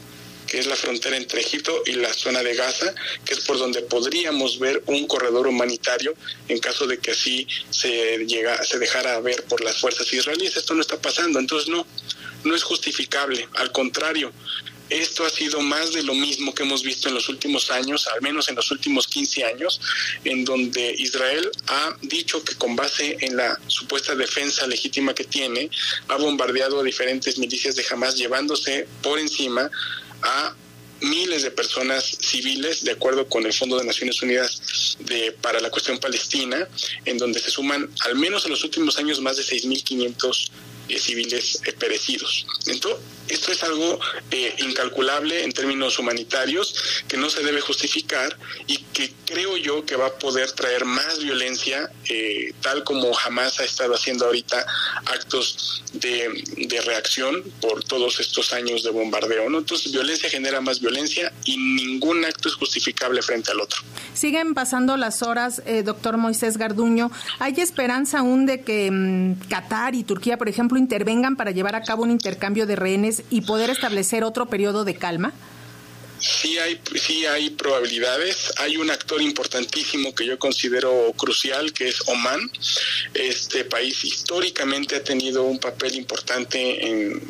[0.46, 2.94] que es la frontera entre Egipto y la zona de Gaza,
[3.24, 6.14] que es por donde podríamos ver un corredor humanitario
[6.48, 10.56] en caso de que así se llega, se dejara ver por las fuerzas israelíes.
[10.56, 11.86] Esto no está pasando, entonces no,
[12.44, 13.48] no es justificable.
[13.54, 14.32] Al contrario,
[14.88, 18.22] esto ha sido más de lo mismo que hemos visto en los últimos años, al
[18.22, 19.80] menos en los últimos 15 años,
[20.24, 25.70] en donde Israel ha dicho que con base en la supuesta defensa legítima que tiene,
[26.08, 29.70] ha bombardeado a diferentes milicias de Hamas, llevándose por encima
[30.22, 30.65] a
[31.00, 35.70] miles de personas civiles, de acuerdo con el Fondo de Naciones Unidas de, para la
[35.70, 36.68] cuestión palestina,
[37.04, 40.50] en donde se suman al menos en los últimos años más de 6.500
[40.88, 42.46] eh, civiles eh, perecidos.
[42.66, 43.98] Entonces, esto es algo
[44.30, 46.76] eh, incalculable en términos humanitarios
[47.08, 48.38] que no se debe justificar
[48.68, 51.90] y que creo yo que va a poder traer más violencia,
[52.62, 54.64] tal como jamás ha estado haciendo ahorita
[55.06, 59.50] actos de, de, reacción por todos estos años de bombardeo.
[59.50, 59.58] ¿no?
[59.58, 60.85] Entonces, violencia genera más violencia
[61.44, 63.80] y ningún acto es justificable frente al otro.
[64.14, 67.10] Siguen pasando las horas, doctor Moisés Garduño.
[67.38, 71.82] ¿Hay esperanza aún de que mm, Qatar y Turquía, por ejemplo, intervengan para llevar a
[71.82, 75.32] cabo un intercambio de rehenes y poder establecer otro periodo de calma?
[76.18, 78.52] Sí hay, sí hay probabilidades.
[78.58, 82.40] Hay un actor importantísimo que yo considero crucial, que es Oman.
[83.12, 87.20] Este país históricamente ha tenido un papel importante en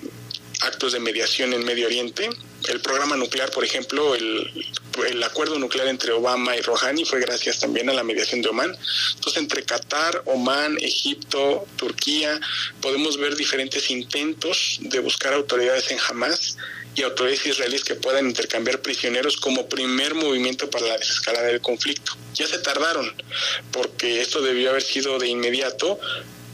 [0.60, 2.30] actos de mediación en Medio Oriente.
[2.68, 4.66] El programa nuclear, por ejemplo, el,
[5.08, 8.76] el acuerdo nuclear entre Obama y Rouhani fue gracias también a la mediación de Oman.
[9.14, 12.40] Entonces, entre Qatar, Oman, Egipto, Turquía,
[12.80, 16.56] podemos ver diferentes intentos de buscar autoridades en Hamas
[16.94, 22.12] y autoridades israelíes que puedan intercambiar prisioneros como primer movimiento para la desescalada del conflicto.
[22.34, 23.12] Ya se tardaron,
[23.70, 26.00] porque esto debió haber sido de inmediato,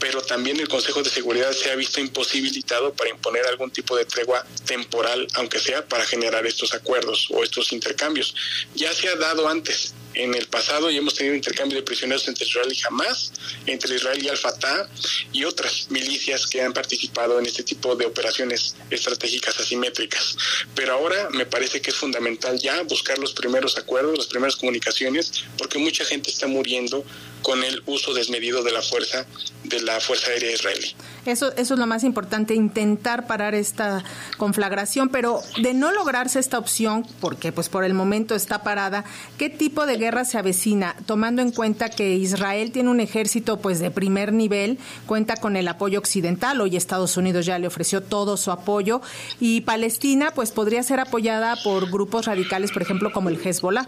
[0.03, 4.03] pero también el Consejo de Seguridad se ha visto imposibilitado para imponer algún tipo de
[4.03, 8.35] tregua temporal, aunque sea para generar estos acuerdos o estos intercambios.
[8.75, 12.45] Ya se ha dado antes, en el pasado, y hemos tenido intercambio de prisioneros entre
[12.45, 13.31] Israel y Hamas,
[13.65, 14.89] entre Israel y Al-Fatah
[15.31, 20.35] y otras milicias que han participado en este tipo de operaciones estratégicas asimétricas.
[20.75, 25.45] Pero ahora me parece que es fundamental ya buscar los primeros acuerdos, las primeras comunicaciones,
[25.57, 27.05] porque mucha gente está muriendo
[27.43, 29.25] con el uso desmedido de la fuerza
[29.63, 30.95] de la Fuerza Aérea Israelí.
[31.25, 34.03] Eso, eso es lo más importante, intentar parar esta
[34.37, 39.05] conflagración, pero de no lograrse esta opción, porque pues por el momento está parada,
[39.37, 40.95] ¿qué tipo de guerra se avecina?
[41.05, 45.67] Tomando en cuenta que Israel tiene un ejército pues de primer nivel, cuenta con el
[45.67, 49.01] apoyo occidental, hoy Estados Unidos ya le ofreció todo su apoyo,
[49.39, 53.87] y Palestina pues podría ser apoyada por grupos radicales, por ejemplo, como el Hezbollah.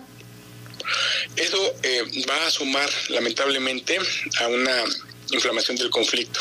[1.35, 3.97] Eso eh, va a sumar lamentablemente
[4.39, 4.83] a una
[5.31, 6.39] inflamación del conflicto.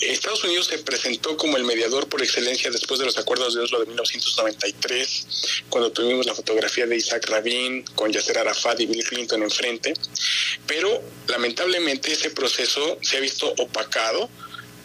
[0.00, 3.78] Estados Unidos se presentó como el mediador por excelencia después de los acuerdos de Oslo
[3.78, 5.26] de 1993,
[5.68, 9.94] cuando tuvimos la fotografía de Isaac Rabin con Yasser Arafat y Bill Clinton enfrente,
[10.66, 14.28] pero lamentablemente ese proceso se ha visto opacado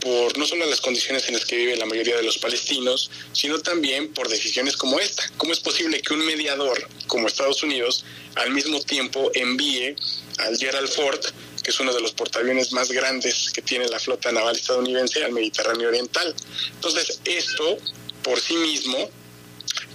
[0.07, 3.59] por no solo las condiciones en las que vive la mayoría de los palestinos, sino
[3.59, 5.29] también por decisiones como esta.
[5.35, 8.05] ¿Cómo es posible que un mediador como Estados Unidos
[8.35, 9.97] al mismo tiempo envíe
[10.37, 11.19] al Gerald Ford,
[11.61, 15.33] que es uno de los portaaviones más grandes que tiene la flota naval estadounidense, al
[15.33, 16.33] Mediterráneo Oriental?
[16.75, 17.77] Entonces, esto
[18.23, 19.09] por sí mismo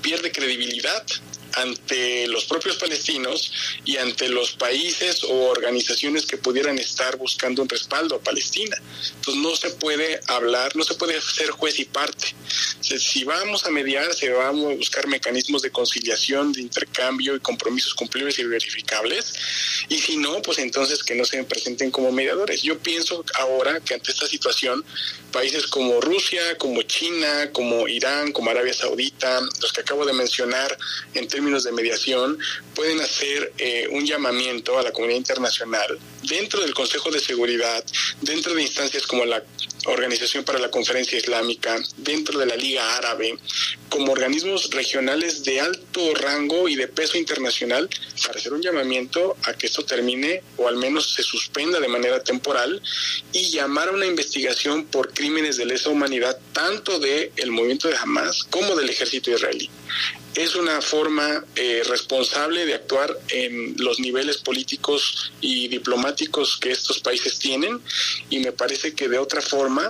[0.02, 1.06] pierde credibilidad
[1.54, 3.52] ante los propios palestinos
[3.84, 8.76] y ante los países o organizaciones que pudieran estar buscando un respaldo a Palestina.
[9.16, 12.34] Entonces no se puede hablar, no se puede ser juez y parte.
[12.80, 17.94] Si vamos a mediar, se vamos a buscar mecanismos de conciliación, de intercambio y compromisos
[17.94, 19.34] cumplibles y verificables.
[19.88, 22.62] Y si no, pues entonces que no se presenten como mediadores.
[22.62, 24.84] Yo pienso ahora que ante esta situación,
[25.32, 30.76] países como Rusia, como China, como Irán, como Arabia Saudita, los que acabo de mencionar
[31.14, 32.38] en términos de mediación,
[32.74, 37.84] pueden hacer eh, un llamamiento a la comunidad internacional dentro del Consejo de Seguridad,
[38.20, 39.42] dentro de instancias como la
[39.86, 43.36] Organización para la Conferencia Islámica, dentro de la Liga Árabe,
[43.88, 47.90] como organismos regionales de alto rango y de peso internacional,
[48.24, 52.22] para hacer un llamamiento a que esto termine o al menos se suspenda de manera
[52.22, 52.80] temporal
[53.32, 57.96] y llamar a una investigación por crímenes de lesa humanidad tanto del el movimiento de
[57.96, 59.68] Hamas como del ejército israelí
[60.34, 67.00] es una forma eh, responsable de actuar en los niveles políticos y diplomáticos que estos
[67.00, 67.80] países tienen
[68.30, 69.88] y me parece que de otra forma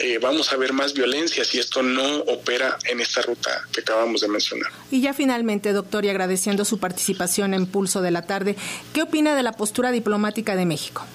[0.00, 4.22] eh, vamos a ver más violencia si esto no opera en esta ruta que acabamos
[4.22, 4.72] de mencionar.
[4.90, 8.56] Y ya finalmente, doctor, y agradeciendo su participación en Pulso de la Tarde,
[8.92, 11.06] ¿qué opina de la postura diplomática de México?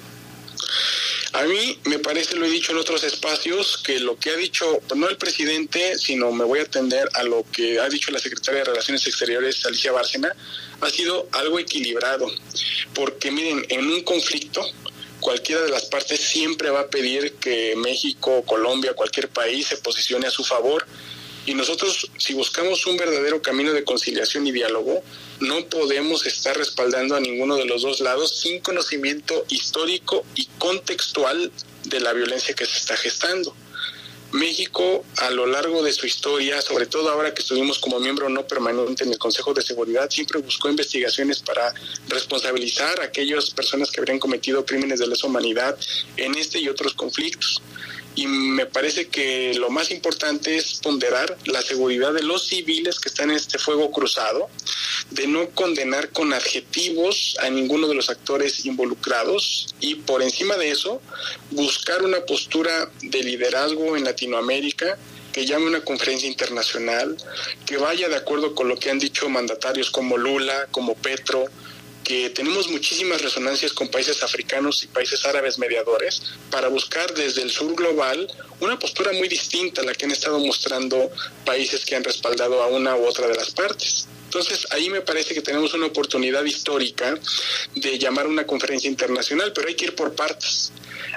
[1.33, 4.81] A mí me parece, lo he dicho en otros espacios, que lo que ha dicho,
[4.95, 8.61] no el presidente, sino me voy a atender a lo que ha dicho la secretaria
[8.61, 10.35] de Relaciones Exteriores, Alicia Bárcena,
[10.81, 12.31] ha sido algo equilibrado.
[12.95, 14.65] Porque miren, en un conflicto,
[15.19, 20.25] cualquiera de las partes siempre va a pedir que México, Colombia, cualquier país se posicione
[20.25, 20.85] a su favor.
[21.45, 25.01] Y nosotros, si buscamos un verdadero camino de conciliación y diálogo,
[25.39, 31.51] no podemos estar respaldando a ninguno de los dos lados sin conocimiento histórico y contextual
[31.85, 33.55] de la violencia que se está gestando.
[34.31, 38.45] México a lo largo de su historia, sobre todo ahora que estuvimos como miembro no
[38.45, 41.73] permanente en el Consejo de Seguridad, siempre buscó investigaciones para
[42.07, 45.75] responsabilizar a aquellas personas que habrían cometido crímenes de lesa humanidad
[46.15, 47.61] en este y otros conflictos
[48.19, 53.07] y me parece que lo más importante es ponderar la seguridad de los civiles que
[53.07, 54.49] están en este fuego cruzado,
[55.11, 60.69] de no condenar con adjetivos a ninguno de los actores involucrados y por encima de
[60.69, 61.01] eso
[61.51, 64.97] buscar una postura de liderazgo en Latinoamérica
[65.31, 67.15] que llame una conferencia internacional,
[67.65, 71.45] que vaya de acuerdo con lo que han dicho mandatarios como Lula, como Petro,
[72.09, 77.51] que tenemos muchísimas resonancias con países africanos y países árabes mediadores para buscar desde el
[77.51, 78.27] sur global
[78.61, 81.11] una postura muy distinta a la que han estado mostrando
[81.45, 84.07] países que han respaldado a una u otra de las partes.
[84.23, 87.15] Entonces ahí me parece que tenemos una oportunidad histórica
[87.75, 90.71] de llamar una conferencia internacional, pero hay que ir por partes.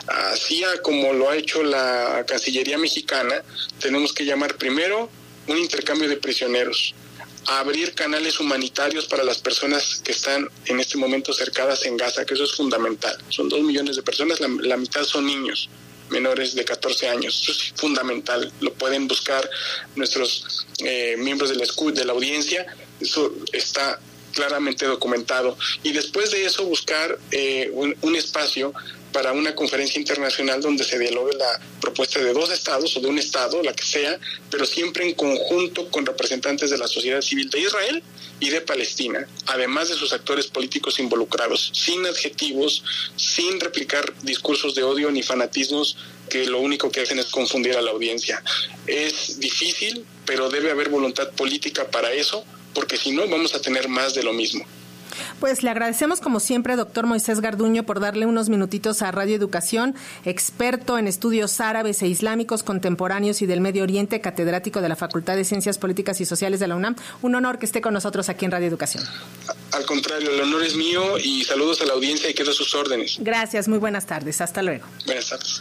[0.06, 3.42] Así como lo ha hecho la Cancillería mexicana,
[3.80, 5.08] tenemos que llamar primero
[5.46, 6.94] un intercambio de prisioneros,
[7.46, 12.34] abrir canales humanitarios para las personas que están en este momento cercadas en Gaza, que
[12.34, 13.16] eso es fundamental.
[13.28, 15.68] Son dos millones de personas, la, mitad son niños
[16.10, 17.40] menores de 14 años.
[17.42, 18.52] Eso es fundamental.
[18.60, 19.48] Lo pueden buscar
[19.96, 22.66] nuestros eh, miembros del la, de la audiencia.
[23.00, 23.98] Eso está
[24.32, 25.56] claramente documentado.
[25.82, 28.72] Y después de eso buscar eh, un espacio
[29.12, 33.18] para una conferencia internacional donde se dialogue la propuesta de dos estados o de un
[33.18, 34.18] estado, la que sea,
[34.50, 38.02] pero siempre en conjunto con representantes de la sociedad civil de Israel
[38.40, 42.82] y de Palestina, además de sus actores políticos involucrados, sin adjetivos,
[43.16, 45.96] sin replicar discursos de odio ni fanatismos
[46.28, 48.42] que lo único que hacen es confundir a la audiencia.
[48.86, 52.44] Es difícil, pero debe haber voluntad política para eso,
[52.74, 54.66] porque si no vamos a tener más de lo mismo.
[55.42, 59.96] Pues le agradecemos como siempre, doctor Moisés Garduño, por darle unos minutitos a Radio Educación,
[60.24, 65.34] experto en estudios árabes e islámicos contemporáneos y del Medio Oriente, catedrático de la Facultad
[65.34, 66.94] de Ciencias Políticas y Sociales de la UNAM.
[67.22, 69.02] Un honor que esté con nosotros aquí en Radio Educación.
[69.72, 72.72] Al contrario, el honor es mío y saludos a la audiencia y quedo a sus
[72.76, 73.16] órdenes.
[73.18, 74.40] Gracias, muy buenas tardes.
[74.40, 74.86] Hasta luego.
[75.06, 75.60] Buenas tardes.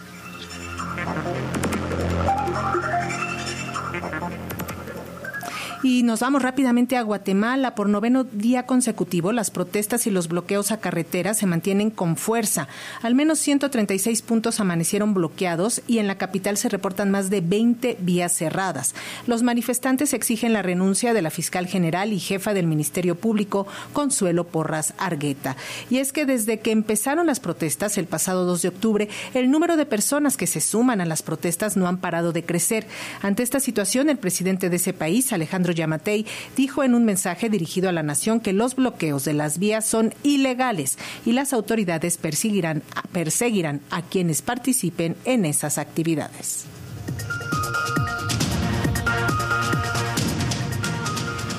[5.84, 7.74] Y nos vamos rápidamente a Guatemala.
[7.74, 12.68] Por noveno día consecutivo, las protestas y los bloqueos a carreteras se mantienen con fuerza.
[13.02, 17.98] Al menos 136 puntos amanecieron bloqueados y en la capital se reportan más de 20
[18.00, 18.94] vías cerradas.
[19.26, 24.44] Los manifestantes exigen la renuncia de la fiscal general y jefa del Ministerio Público, Consuelo
[24.44, 25.56] Porras Argueta.
[25.90, 29.78] Y es que desde que empezaron las protestas el pasado 2 de octubre, el número
[29.78, 32.86] de personas que se suman a las protestas no han parado de crecer.
[33.24, 35.34] Ante esta situación, el presidente de ese país,
[35.72, 39.58] Alejandro Yamatei, dijo en un mensaje dirigido a la nación que los bloqueos de las
[39.58, 46.66] vías son ilegales y las autoridades perseguirán, perseguirán a quienes participen en esas actividades.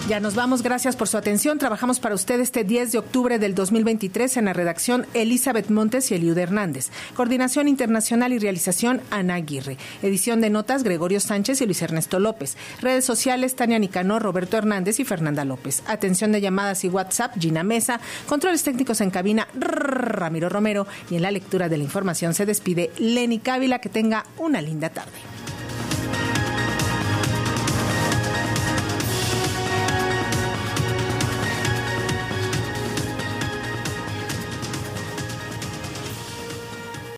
[0.08, 1.58] Ya nos vamos, gracias por su atención.
[1.58, 6.16] Trabajamos para usted este 10 de octubre del 2023 en la redacción Elizabeth Montes y
[6.16, 6.90] Eliud Hernández.
[7.14, 9.78] Coordinación internacional y realización Ana Aguirre.
[10.02, 12.56] Edición de notas Gregorio Sánchez y Luis Ernesto López.
[12.80, 15.84] Redes sociales Tania Nicanor, Roberto Hernández y Fernanda López.
[15.86, 18.00] Atención de llamadas y WhatsApp Gina Mesa.
[18.26, 20.88] Controles técnicos en cabina Ramiro Romero.
[21.10, 23.78] Y en la lectura de la información se despide Lenny Cávila.
[23.78, 25.12] Que tenga una linda tarde.